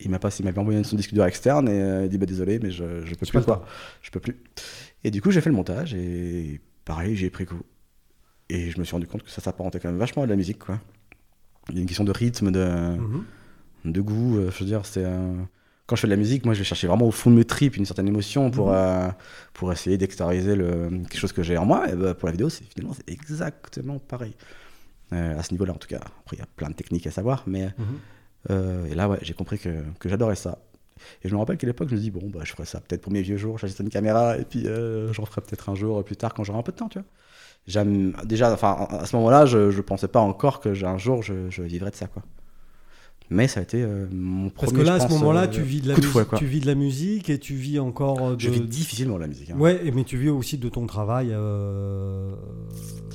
[0.00, 2.26] Il m'a pas, il m'avait envoyé son disque dur externe et euh, il dit bah
[2.26, 3.64] désolé mais je, je peux plus quoi.
[4.02, 4.36] Je peux plus.
[5.04, 7.62] Et du coup j'ai fait le montage et pareil j'ai pris coup.
[8.48, 10.36] Et je me suis rendu compte que ça s'apparentait quand même vachement à de la
[10.36, 10.78] musique quoi.
[11.68, 13.24] Il y a une question de rythme, de, mhm.
[13.84, 14.38] De goût.
[14.38, 15.32] euh, je veux dire c'est euh,
[15.86, 17.44] quand je fais de la musique moi je vais chercher vraiment au fond de mes
[17.44, 18.74] tripes une certaine émotion pour Mhm.
[18.76, 19.08] euh,
[19.54, 21.88] pour essayer d'extérioriser le quelque chose que j'ai en moi.
[21.90, 24.34] Et bah, pour la vidéo c'est finalement c'est exactement pareil.
[25.12, 26.00] Euh, à ce niveau-là en tout cas.
[26.20, 27.84] Après il y a plein de techniques à savoir mais Mhm.
[28.50, 29.68] euh, et là, ouais, j'ai compris que,
[29.98, 30.58] que j'adorais ça.
[31.24, 33.02] Et je me rappelle qu'à l'époque, je me dis, bon, bah, je ferais ça peut-être
[33.02, 36.02] pour mes vieux jours, j'achète une caméra, et puis euh, j'en ferai peut-être un jour
[36.04, 37.84] plus tard quand j'aurai un peu de temps, tu vois.
[38.24, 41.62] Déjà, enfin, à ce moment-là, je, je pensais pas encore que un jour je, je
[41.62, 42.22] vivrais de ça, quoi.
[43.32, 44.72] Mais ça a été euh, mon premier.
[44.72, 46.60] Parce que là, à ce moment-là, euh, tu vis de la de musique, tu vis
[46.60, 48.40] de la musique et tu vis encore euh, de.
[48.40, 49.50] Je vis difficilement la musique.
[49.50, 49.56] hein.
[49.58, 52.34] Ouais, mais tu vis aussi de ton travail euh,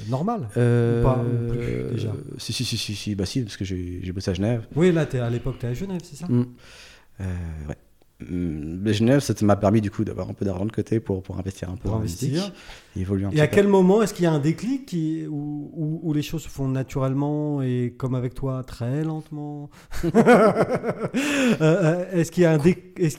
[0.10, 0.50] normal.
[0.56, 4.00] Ou pas, ou plus, déjà Si, si, si, si, si, bah si, parce que j'ai
[4.02, 4.66] j'ai bossé à Genève.
[4.76, 6.28] Oui, là, es, à l'époque, tu es à Genève, c'est ça?
[6.28, 6.46] Mm.
[7.22, 7.24] Euh,
[7.70, 7.76] ouais.
[8.20, 11.22] Mm, mais Genève, ça m'a permis du coup d'avoir un peu d'argent de côté pour,
[11.22, 12.52] pour investir un peu Pour dans investir.
[12.96, 13.56] et évoluer un Et à peu.
[13.56, 16.50] quel moment est-ce qu'il y a un déclic qui, où, où- où les choses se
[16.50, 19.70] font naturellement et comme avec toi, très lentement
[20.04, 22.54] Euh, euh, Est-ce qu'il y a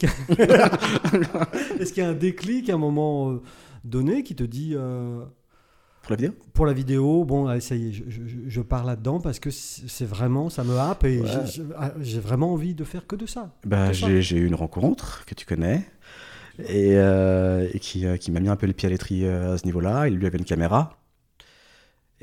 [0.08, 0.70] y a...
[1.96, 3.42] y un déclic à un moment euh,
[3.84, 5.24] donné qui te dit euh,
[6.08, 6.34] Pour la vidéo?
[6.54, 9.50] Pour la vidéo, bon, allez, ça y est, je, je- je pars là-dedans parce que
[9.50, 11.28] c'est vraiment, ça me happe et Ouais.
[11.28, 13.52] j'ai- j'ai ah, j'ai vraiment envie de faire que de ça.
[13.66, 15.84] bah, j'ai, eu une rencontre que tu connais
[16.60, 19.52] et, euh, et qui, euh, qui m'a mis un peu les pieds à l'étrier euh,
[19.52, 20.08] à ce niveau-là.
[20.08, 20.98] Il lui avait une caméra.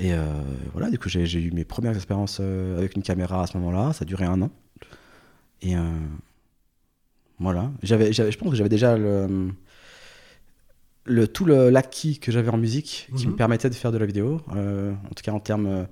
[0.00, 0.24] Et euh,
[0.72, 3.92] voilà, du coup, j'ai, eu mes premières expériences avec une caméra à ce moment-là.
[3.92, 4.50] Ça a duré un an.
[5.62, 5.80] Et euh,
[7.38, 7.70] voilà.
[7.84, 9.52] J'avais, je pense que j'avais déjà le,
[11.06, 13.32] le, tout le, l'acquis que j'avais en musique qui Mhm.
[13.32, 14.40] me permettait de faire de la vidéo.
[14.54, 15.84] euh, en tout cas, en termes euh,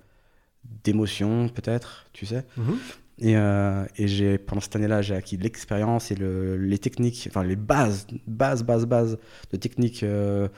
[0.84, 2.44] d'émotion, peut-être, tu sais.
[2.56, 2.76] Mhm.
[3.20, 7.44] Et, euh, et j'ai, pendant cette année-là, j'ai acquis l'expérience et le, les techniques, enfin
[7.44, 9.18] les bases, bases, bases, bases
[9.52, 10.48] de techniques euh,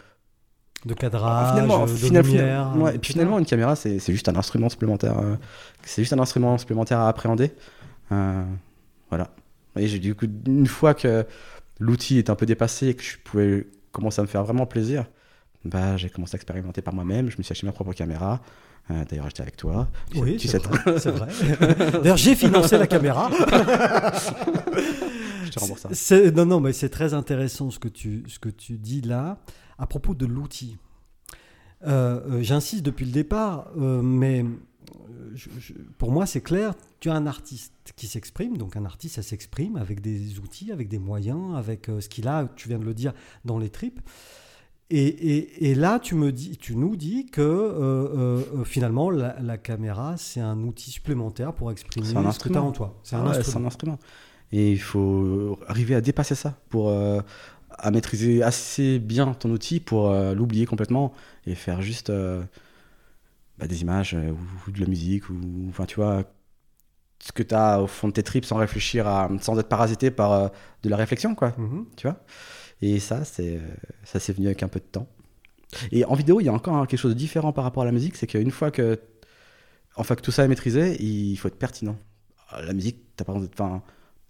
[0.86, 1.92] de cadrage, finalement, de
[2.22, 2.72] lumière.
[2.78, 5.18] ouais, et puis finalement, une caméra, c'est juste un instrument supplémentaire.
[5.18, 5.34] euh,
[5.82, 7.52] c'est juste un instrument supplémentaire à appréhender.
[8.10, 9.30] Voilà.
[9.78, 11.26] Et j'ai du coup, une fois que
[11.78, 13.66] l'outil est un peu dépassé et que je pouvais
[13.96, 15.06] commencer à me faire vraiment plaisir,
[15.64, 17.30] bah, j'ai commencé à expérimenter par moi-même.
[17.30, 18.40] Je me suis acheté ma propre caméra.
[18.90, 19.88] Euh, D'ailleurs, j'étais avec toi.
[20.12, 20.98] Tu- Oui, c'est sais, vrai.
[21.00, 21.28] c'est vrai.
[22.02, 23.30] D'ailleurs, j'ai financé la caméra.
[25.44, 26.30] je te rembourse ça.
[26.30, 29.38] Non, non, mais c'est très intéressant ce que tu, ce que tu dis là
[29.78, 30.76] à propos de l'outil.
[31.86, 34.44] Euh, euh, J'insiste depuis le départ, euh, mais
[35.34, 39.16] je- je- pour moi c'est clair, tu as un artiste qui s'exprime, donc un artiste
[39.16, 42.78] ça s'exprime avec des outils, avec des moyens, avec euh, ce qu'il a, tu viens
[42.78, 43.12] de le dire,
[43.44, 44.00] dans les tripes.
[44.88, 49.36] Et, et- et là, tu, me dis, tu nous dis que euh, euh, finalement, la,
[49.40, 52.66] la caméra, c'est un outil supplémentaire pour exprimer ce que tu as instrument.
[52.68, 53.00] en toi.
[53.02, 53.52] C'est un ouais, instrument.
[53.52, 53.98] c'est un instrument.
[54.52, 57.20] Et il faut arriver à dépasser ça pour euh,
[57.70, 61.12] à maîtriser assez bien ton outil pour euh, l'oublier complètement
[61.46, 62.44] et faire juste euh,
[63.58, 64.38] bah, des images euh, ou,
[64.68, 66.24] ou de la musique ou enfin tu vois
[67.22, 70.10] ce que tu as au fond de tes tripes sans réfléchir à sans être parasité
[70.10, 70.48] par euh,
[70.82, 71.54] de la réflexion quoi.
[71.58, 71.86] Mhm.
[71.96, 72.18] tu vois?
[72.82, 73.60] Et ça c'est euh,
[74.04, 75.08] ça s'est venu avec un peu de temps.
[75.92, 77.92] Et en vidéo il y a encore quelque chose de différent par rapport à la
[77.92, 79.00] musique c'est qu'une fois que
[79.96, 81.98] enfin que tout ça est maîtrisé il faut être pertinent.
[82.64, 83.82] La musique t'as pas besoin d'être-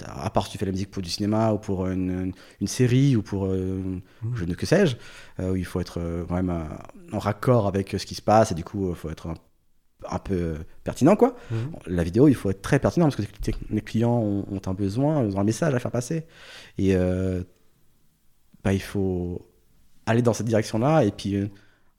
[0.05, 2.33] à part si tu fais la musique pour du cinéma ou pour une,
[2.67, 3.81] série ou pour euh,
[4.23, 4.35] Mhm.
[4.35, 4.97] je ne que sais-je
[5.41, 6.53] euh, où il faut être euh, quand même
[7.13, 9.35] en raccord avec ce qui se passe et du coup il faut être un,
[10.11, 11.73] un peu pertinent quoi Mhm.
[11.87, 13.23] la vidéo, il faut être très pertinent parce que
[13.71, 16.27] les- clients ont, ont un besoin, ils ont un message à faire passer.
[16.79, 16.95] Et
[18.65, 19.47] bah, il faut
[20.07, 21.05] aller dans cette direction-là.
[21.05, 21.51] Et puis,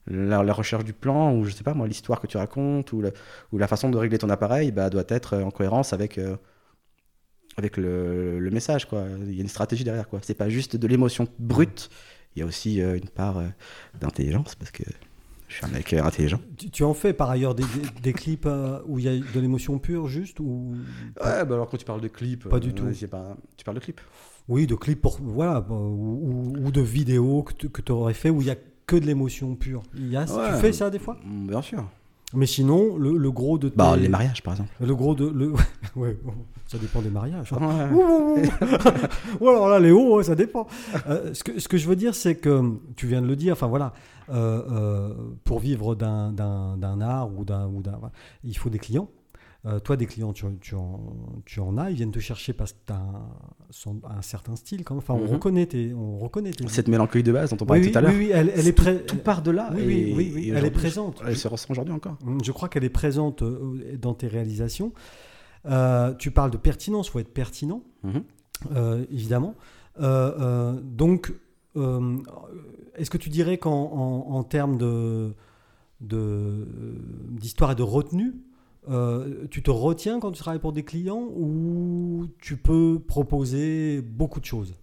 [0.06, 3.00] la, la recherche du plan, ou je sais pas moi, l'histoire que tu racontes, ou,
[3.00, 3.12] le-
[3.52, 6.18] ou la façon de régler ton appareil, bah, doit être en cohérence avec,
[7.58, 8.86] avec le, le message.
[8.86, 9.04] Quoi.
[9.26, 10.08] Il y a une stratégie derrière.
[10.08, 10.20] quoi.
[10.22, 11.90] C'est pas juste de l'émotion brute,
[12.36, 13.46] il y a aussi euh, une part euh,
[14.00, 14.84] d'intelligence parce que
[15.48, 16.40] je suis un mec euh, intelligent.
[16.56, 19.16] Tu, tu en fais par ailleurs des, des- des clips euh, où il y a
[19.18, 20.74] de l'émotion pure, juste ou
[21.22, 22.84] Ouais, bah alors quand tu parles de clips, Pas du tout.
[23.10, 23.36] pas...
[23.56, 24.00] tu parles de clips.
[24.48, 28.30] Oui, de clips pour voilà, bah, ou, ou- ou de vidéos que tu aurais fait
[28.30, 28.56] où il y a
[28.86, 29.82] que de l'émotion pure.
[29.94, 30.54] Il y a, Ouais.
[30.54, 31.18] Tu fais ça des fois?
[31.24, 31.84] Mm, Bien sûr.
[32.34, 34.70] Mais sinon, le, le gros de tes- Bah, les mariages, par exemple.
[34.80, 35.52] le gros de le
[35.96, 36.34] ouais, bon,
[36.68, 37.52] ça dépend des mariages.
[37.52, 37.58] hein.
[37.60, 37.96] Ouais.
[37.96, 38.42] Ouh, ouh, ouh.
[39.44, 40.66] Ou alors là, Léo, ouais, ça dépend.
[41.08, 43.54] Euh, ce, que, ce que je veux dire, c'est que tu viens de le dire,
[43.54, 43.92] enfin voilà,
[44.28, 45.14] euh, euh,
[45.44, 46.32] pour vivre d'un-
[47.00, 47.70] art ou d'un.
[48.44, 49.08] Il faut des clients.
[49.84, 51.00] Toi, des clients, tu, tu en,
[51.44, 53.02] tu en as, ils viennent te chercher parce que tu as
[54.16, 54.82] un, certain style.
[54.82, 55.02] Quand même.
[55.06, 55.32] Enfin, on, Mhm.
[55.34, 56.66] reconnaît tes, on reconnaît tes.
[56.68, 58.12] Cette mélancolie de base dont on parlait oui, tout à l'heure.
[58.12, 59.68] oui, oui, elle, elle est tout- part de là.
[59.74, 61.20] Oui, et- oui, oui, elle est présente.
[61.26, 62.16] Elle se ressent aujourd'hui encore.
[62.42, 63.42] Je crois qu'elle est présente
[64.00, 64.92] dans tes réalisations.
[65.66, 68.22] Euh, tu parles de pertinence, il faut être pertinent, Mhm.
[68.72, 69.54] euh, évidemment.
[70.00, 71.32] Euh, donc,
[72.96, 75.34] est-ce que tu dirais qu'en en, en termes de
[76.00, 78.34] d'histoire et de retenue,
[79.50, 84.44] tu te retiens quand tu travailles pour des clients ou tu peux proposer beaucoup de
[84.44, 84.74] choses?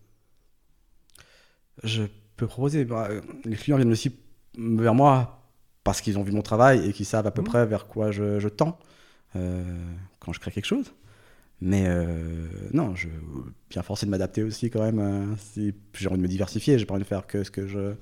[1.84, 2.04] Je
[2.38, 2.86] peux proposer.
[2.86, 3.10] bah,
[3.46, 4.16] les clients viennent aussi
[4.58, 5.42] vers moi
[5.84, 7.48] parce qu'ils ont vu mon travail et qu'ils savent à peu Mhm.
[7.48, 8.78] près vers quoi je, je tends
[10.20, 10.94] quand je crée quelque chose.
[11.62, 13.08] Mais euh, non, je
[13.70, 15.00] bien forcé de m'adapter aussi quand même.
[15.00, 17.66] euh, si j'ai envie de me diversifier, j'ai pas envie de faire que ce que
[17.66, 17.94] je,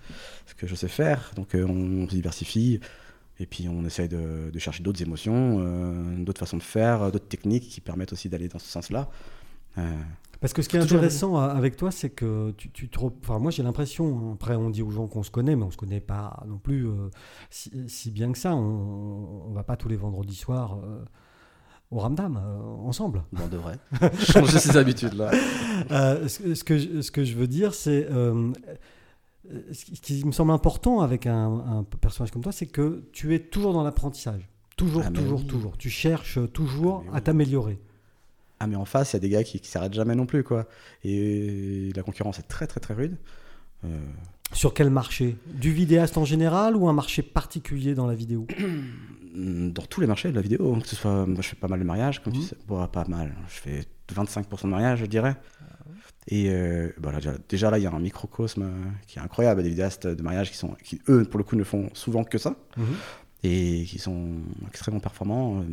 [0.47, 1.31] ce que je sais faire.
[1.35, 2.79] Donc euh, on, se diversifie
[3.39, 7.11] et puis on essaye de, de chercher d'autres émotions, euh, d'autres façons de faire, euh,
[7.11, 9.09] d'autres techniques qui permettent aussi d'aller dans ce sens-là.
[9.77, 9.81] Euh,
[10.41, 13.51] Parce que ce qui est intéressant avec toi, c'est que tu, tu te Enfin, moi,
[13.51, 14.17] j'ai l'impression.
[14.17, 16.57] hein, Après, on dit aux gens qu'on se connaît, mais on se connaît pas non
[16.57, 17.09] plus euh,
[17.51, 18.55] si, si bien que ça.
[18.55, 21.03] On, on va pas tous les vendredis soirs euh,
[21.93, 23.23] au Ramdam euh, ensemble.
[23.31, 23.77] bon, on devrait
[24.19, 25.31] changer ses habitudes là.
[25.91, 28.07] Euh, ce, ce que je, ce que je veux dire, c'est.
[28.09, 28.51] euh,
[29.73, 31.35] ce qui- me semble important avec un,
[31.67, 34.47] un personnage comme toi, c'est que tu es toujours dans l'apprentissage.
[34.77, 35.47] Toujours, Ah, toujours, oui.
[35.47, 35.77] toujours.
[35.77, 37.79] Tu cherches toujours Ah, mais à t'améliorer.
[38.59, 40.43] Ah mais en face, il y a des gars qui, qui s'arrêtent jamais non plus
[40.43, 40.67] quoi.
[41.03, 43.17] Et la concurrence est très très très rude.
[43.83, 43.99] Euh,
[44.53, 45.35] Sur quel marché?
[45.53, 48.47] Du vidéaste en général ou un marché particulier dans la vidéo?
[49.33, 51.79] dans tous les marchés de la vidéo, que ce soit, moi je fais pas mal
[51.79, 52.39] de mariages, comme Mhm.
[52.41, 55.35] tu sais, Bon, pas mal, je fais 25% de mariages, je dirais.
[56.27, 59.21] Et euh, bah là, déjà, déjà, là, il y a un microcosme euh, qui est
[59.21, 62.23] incroyable, des vidéastes de mariage qui sont, qui eux pour le coup ne font souvent
[62.23, 62.55] que ça
[63.43, 64.37] et qui sont
[64.69, 65.65] extrêmement performants euh,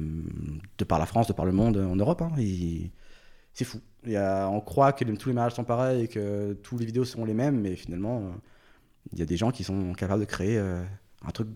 [0.79, 2.21] de par la France, de par le monde, en Europe.
[2.23, 2.91] hein, et
[3.53, 3.79] c'est fou.
[4.07, 6.87] Il y a, on croit que tous les mariages sont pareils et que tous les
[6.87, 8.31] vidéos sont les mêmes, mais finalement, euh,
[9.13, 10.83] il y a des gens qui sont capables de créer euh,
[11.25, 11.49] un truc,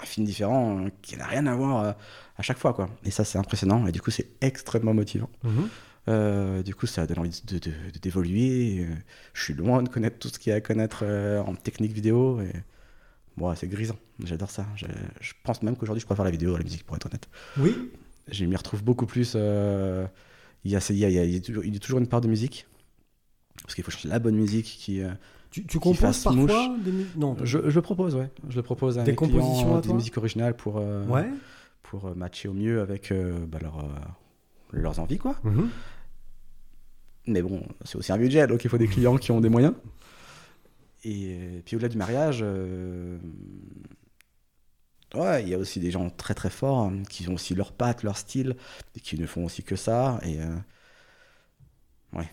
[0.00, 1.92] un film différent euh, qui n'a rien à voir euh,
[2.36, 2.72] à chaque fois.
[2.74, 2.88] Quoi.
[3.04, 5.30] Et ça, c'est impressionnant et du coup, c'est extrêmement motivant.
[5.42, 5.68] Mhm.
[6.08, 8.86] Euh, du coup, ça donne envie de- de- de- d'évoluer.
[9.32, 11.04] Je suis loin de connaître tout ce qu'il y a à connaître
[11.46, 12.40] en technique vidéo.
[12.42, 12.52] Et...
[13.56, 13.96] C'est grisant.
[14.22, 14.66] J'adore ça.
[14.76, 14.86] Je,
[15.20, 17.26] je pense même qu'aujourd'hui, je préfère la vidéo à la musique, pour être honnête.
[17.58, 17.90] Oui.
[18.30, 19.34] Je m'y retrouve beaucoup plus.
[19.34, 21.76] Il y, a, il y a- il y a- il y a toujours, il y
[21.76, 22.66] a toujours une part de musique.
[23.62, 25.02] Parce qu'il faut chercher la bonne musique qui.
[25.54, 26.82] Tu, tu composes parfois mouche.
[26.84, 27.36] des Non.
[27.44, 28.28] Je, je le propose, ouais.
[28.48, 31.28] Je le propose à Des mes clients, compositions à des musiques originales pour, euh, Ouais.
[31.84, 33.88] pour euh, matcher au mieux avec euh, bah, leur, euh,
[34.72, 35.36] leurs envies, quoi.
[35.44, 35.68] Mhm.
[37.28, 39.74] Mais bon, c'est aussi un budget, donc il faut des clients qui ont des moyens.
[41.04, 43.16] Et puis au-delà du mariage, euh,
[45.14, 47.70] ouais, il y a aussi des gens très très forts hein, qui ont aussi leur
[47.70, 48.56] patte, leur style,
[48.96, 50.18] et qui ne font aussi que ça.
[50.24, 50.56] Et euh,
[52.14, 52.28] ouais.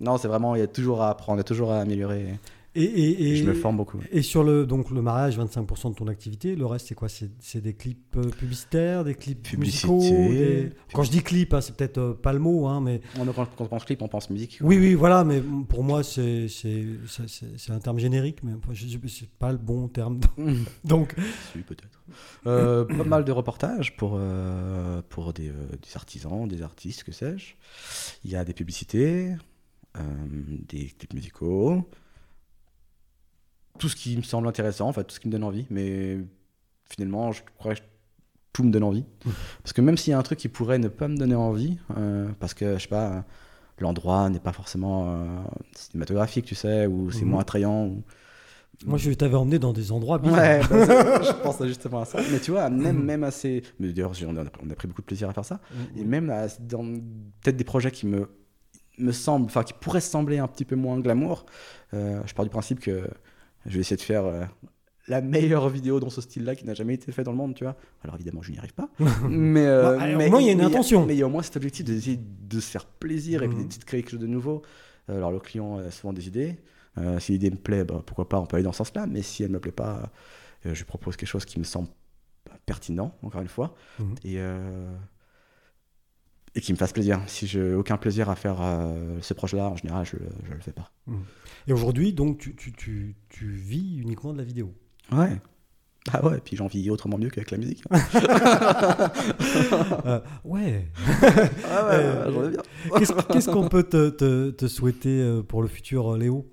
[0.00, 2.26] Non, c'est vraiment, il y a toujours à apprendre, il y a toujours à améliorer.
[2.74, 3.98] Et, et, Et, et- je me forme beaucoup.
[4.12, 7.08] Et sur le, donc, le mariage, 25% de ton activité, le reste, c'est quoi?
[7.08, 9.88] C'est des clips euh, publicitaires, des clips Publicité.
[9.88, 13.00] musicaux des- Quand je dis clip, hein, c'est peut-être euh, pas le mot, hein, mais
[13.18, 14.58] On- Quand, quand on pense clip, on pense musique.
[14.60, 16.86] oui, oui, voilà, mais pour moi, c'est c'est-
[17.70, 18.52] un terme générique, mais
[19.08, 20.20] c'est pas le bon terme.
[20.84, 21.16] Donc,
[21.66, 22.00] peut-être.
[22.46, 27.12] Euh, pas mal de reportages pour, euh, pour des, euh, des artisans, des artistes, que
[27.12, 27.54] sais-je.
[28.24, 29.32] Il y a des publicités,
[30.68, 31.88] des clips musicaux,
[33.78, 36.18] tout ce qui me semble intéressant, enfin tout ce qui me donne envie, mais
[36.90, 37.80] finalement, je crois que
[38.52, 39.04] tout me donne envie.
[39.62, 41.78] Parce que même s'il y a un truc qui pourrait ne pas me donner envie,
[41.96, 43.24] euh, parce que, je sais pas,
[43.78, 45.26] l'endroit n'est pas forcément euh,
[45.76, 47.30] cinématographique, tu sais, ou c'est Mhm.
[47.30, 48.02] moins attrayant, ou,
[48.86, 50.38] moi, je t'avais emmené dans des endroits bizarres.
[50.38, 50.68] Ouais, bah,
[51.22, 52.20] je pense justement à ça.
[52.30, 53.62] Mais tu vois, même, même assez.
[53.80, 55.60] Mais d'ailleurs, on a, on a pris beaucoup de plaisir à faire ça.
[55.96, 56.08] Et Mhm.
[56.08, 56.84] même à- dans
[57.40, 58.28] peut-être des projets qui me,
[58.98, 61.46] me semblent, enfin, qui pourraient sembler un petit peu moins glamour,
[61.94, 63.08] euh, je pars du principe que
[63.66, 64.44] je vais essayer de faire euh,
[65.08, 67.64] la meilleure vidéo dans ce style-là qui n'a jamais été fait dans le monde, tu
[67.64, 67.76] vois.
[68.04, 68.88] Alors évidemment, je n'y arrive pas.
[69.28, 71.06] mais, euh, Bah, au mais- moins, il y a une intention.
[71.06, 73.56] Mais il y a au moins cet objectif d'essayer de se faire plaisir et puis
[73.58, 73.68] Mhm.
[73.68, 74.62] de créer quelque chose de nouveau.
[75.08, 76.58] Alors, le client a souvent des idées.
[77.20, 79.06] Si l'idée me plaît, bah, pourquoi pas, on peut aller dans ce sens-là.
[79.06, 80.10] Mais si elle me plaît pas,
[80.64, 81.88] je propose quelque chose qui me semble
[82.66, 84.14] pertinent, encore une fois, Mhm.
[84.24, 84.38] et,
[86.58, 87.20] et qui me fasse plaisir.
[87.28, 90.72] Si j'ai aucun plaisir à faire euh, ce projet-là, en général, je ne le fais
[90.72, 90.90] pas.
[91.68, 94.74] Et aujourd'hui, donc, tu, tu, tu, tu vis uniquement de la vidéo.
[95.12, 95.40] Ouais.
[96.10, 97.82] Ah ouais, puis j'en vis autrement mieux qu'avec la musique.
[100.06, 100.88] Euh, ouais.
[101.70, 102.62] Ah ouais, Euh, j'en ai bien.
[102.98, 106.46] Qu'est-ce qu'est-ce qu'on peut te, te- te souhaiter euh, pour le futur, euh, Léo?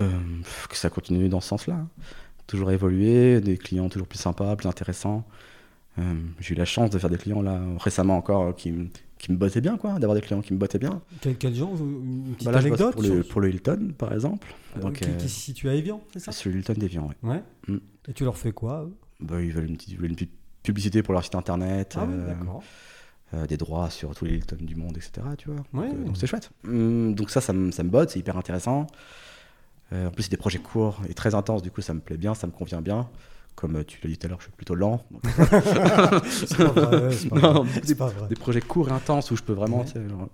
[0.00, 0.08] Euh,
[0.68, 1.86] que ça continue dans ce sens-là.
[2.46, 5.26] Toujours évoluer, des clients toujours plus sympas, plus intéressants.
[5.98, 8.88] Euh, j'ai eu la chance de faire des clients là récemment encore euh, qui, me-
[9.18, 11.02] qui me bottaient bien, quoi, d'avoir des clients qui me bottaient bien.
[11.20, 14.12] quel, quel genre Une petite Bah là, anecdote pour le, sur- pour le Hilton, par
[14.12, 14.54] exemple.
[14.76, 16.30] euh, Donc, qui, euh, qui se situe à Evian, c'est ça?
[16.32, 17.30] sur le Hilton d'Evian, ouais.
[17.30, 17.42] Ouais.
[17.66, 17.78] Mm.
[18.08, 18.88] Et tu leur fais quoi
[19.20, 20.16] Bah, ils veulent une petite, une
[20.62, 22.62] publicité pour leur site internet, Ah oui, euh, d'accord.
[23.34, 25.26] euh, des droits sur tous les Hilton du monde, etc.
[25.36, 25.64] Tu vois.
[25.82, 25.92] Ouais.
[26.04, 26.50] Donc, c'est chouette.
[26.64, 28.86] Hum, donc ça, ça me, ça me botte, c'est hyper intéressant.
[29.90, 32.34] En plus, c'est des projets courts et très intenses, du coup, ça me plaît bien,
[32.34, 33.08] ça me convient bien.
[33.60, 35.02] Comme euh, tu l'as dit tout à l'heure, je suis plutôt lent.
[35.10, 35.22] donc,
[36.30, 37.80] C'est pas vrai, ouais, c'est pas Non, vrai.
[37.80, 38.28] des- C'est pas vrai.
[38.28, 40.08] des projets courts et intenses où je peux vraiment Ouais.
[40.08, 40.28] genre,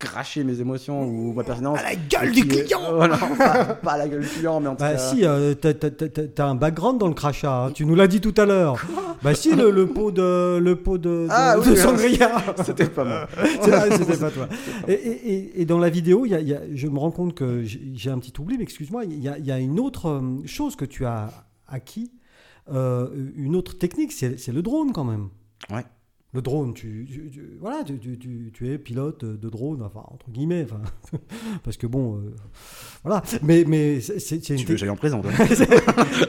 [0.00, 1.78] cracher mes émotions ou ma pertinence.
[1.78, 4.66] À la gueule du euh, client voilà, pas, pas à la gueule du client, mais
[4.66, 4.98] en tout Bah cas.
[4.98, 8.44] si, euh, t'as- un background dans le crachat, hein, tu nous l'as dit tout à
[8.44, 8.84] l'heure.
[9.22, 12.32] bah si, le, le pot de, le pot de, de, Ah oui, de sangria.
[12.64, 13.28] C'était pas moi.
[13.62, 14.48] C'était pas toi.
[14.88, 16.98] Et, et- et- et dans la vidéo, il y a- il y a- je me
[16.98, 19.58] rends compte que j'ai un petit oubli, mais excuse-moi, il y, a, il y a
[19.60, 21.30] une autre euh, chose que tu as
[21.72, 22.12] acquis,
[22.70, 25.28] euh, une autre technique, c'est le drone quand même.
[25.70, 25.84] Ouais.
[26.34, 30.64] Le drone, tu, tu- tu- voilà, tu, tu- es pilote de drone, enfin entre guillemets,
[30.64, 30.80] enfin,
[31.62, 32.34] parce que bon, euh,
[33.02, 33.22] voilà.
[33.42, 34.96] Mais mais c'est une, Tu veux j'aille en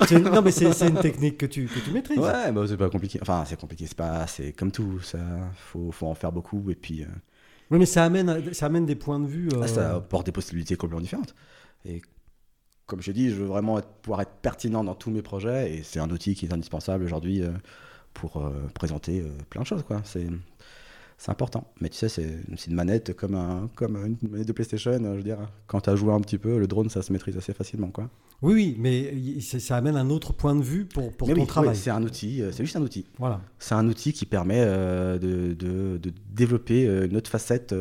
[0.08, 2.18] c'est une- non mais c'est une technique que tu que tu maîtrises.
[2.20, 3.18] Ouais, bah c'est pas compliqué.
[3.22, 5.00] Enfin, c'est compliqué, c'est pas, c'est comme tout.
[5.00, 5.20] Ça,
[5.56, 7.08] faut, faut en faire beaucoup et puis euh,
[7.72, 9.48] Oui, mais ça amène ça amène des points de vue.
[9.54, 11.34] euh, ça apporte des possibilités complètement différentes.
[11.86, 12.02] Et
[12.94, 15.82] comme je dis, je veux vraiment être- pouvoir être pertinent dans tous mes projets et
[15.84, 17.50] c'est un outil qui est indispensable aujourd'hui euh,
[18.14, 20.02] pour euh, présenter euh, plein de choses, quoi.
[20.06, 20.28] C'est
[21.18, 21.72] c'est important.
[21.80, 24.92] Mais tu sais, c'est c'est une manette comme, un, comme une manette de PlayStation.
[25.02, 25.38] Je veux dire,
[25.68, 28.10] quand tu as joué un petit peu, le drone, ça se maîtrise assez facilement, quoi.
[28.42, 31.48] Oui, oui, mais ça amène un autre point de vue pour, pour Mais ton oui,
[31.48, 31.70] travail.
[31.72, 33.06] oui, c'est un outil, c'est juste un outil.
[33.18, 33.40] Voilà.
[33.58, 37.74] C'est un outil qui permet de, de- de développer une autre facette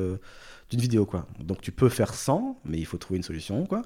[0.71, 1.05] d'une vidéo.
[1.05, 1.27] Quoi.
[1.41, 3.67] Donc tu peux faire sans, mais il faut trouver une solution.
[3.67, 3.83] Quoi.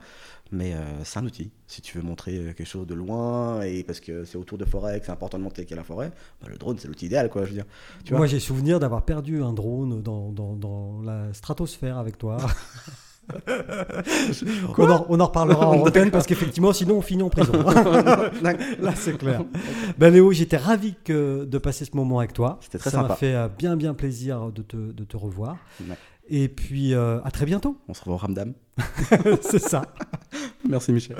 [0.52, 1.50] Mais euh, c'est un outil.
[1.66, 4.64] Si tu veux montrer euh, quelque chose de loin, et parce que c'est autour de
[4.64, 6.86] forêt, que c'est important de montrer qu'il y a la forêt, bah, le drone c'est
[6.88, 7.28] l'outil idéal.
[7.30, 7.64] Quoi, je veux dire.
[8.04, 12.36] Tu Moi, j'ai souvenir d'avoir perdu un drone dans, dans, dans la stratosphère avec toi.
[14.78, 17.52] on, en, on en reparlera en antenne parce qu'effectivement, sinon, on finit en prison.
[18.42, 19.42] Là, c'est clair.
[19.98, 22.58] Ben, Léo, j'étais ravi que- de passer ce moment avec toi.
[22.60, 25.56] C'était très Ça m'a fait euh, bien, bien plaisir de te, de te revoir.
[25.80, 25.96] Ouais.
[26.28, 27.78] Et puis, euh, à très bientôt.
[27.88, 28.52] On se revoit au Ramdam.
[29.42, 29.82] c'est ça.
[30.68, 31.16] Merci Michel.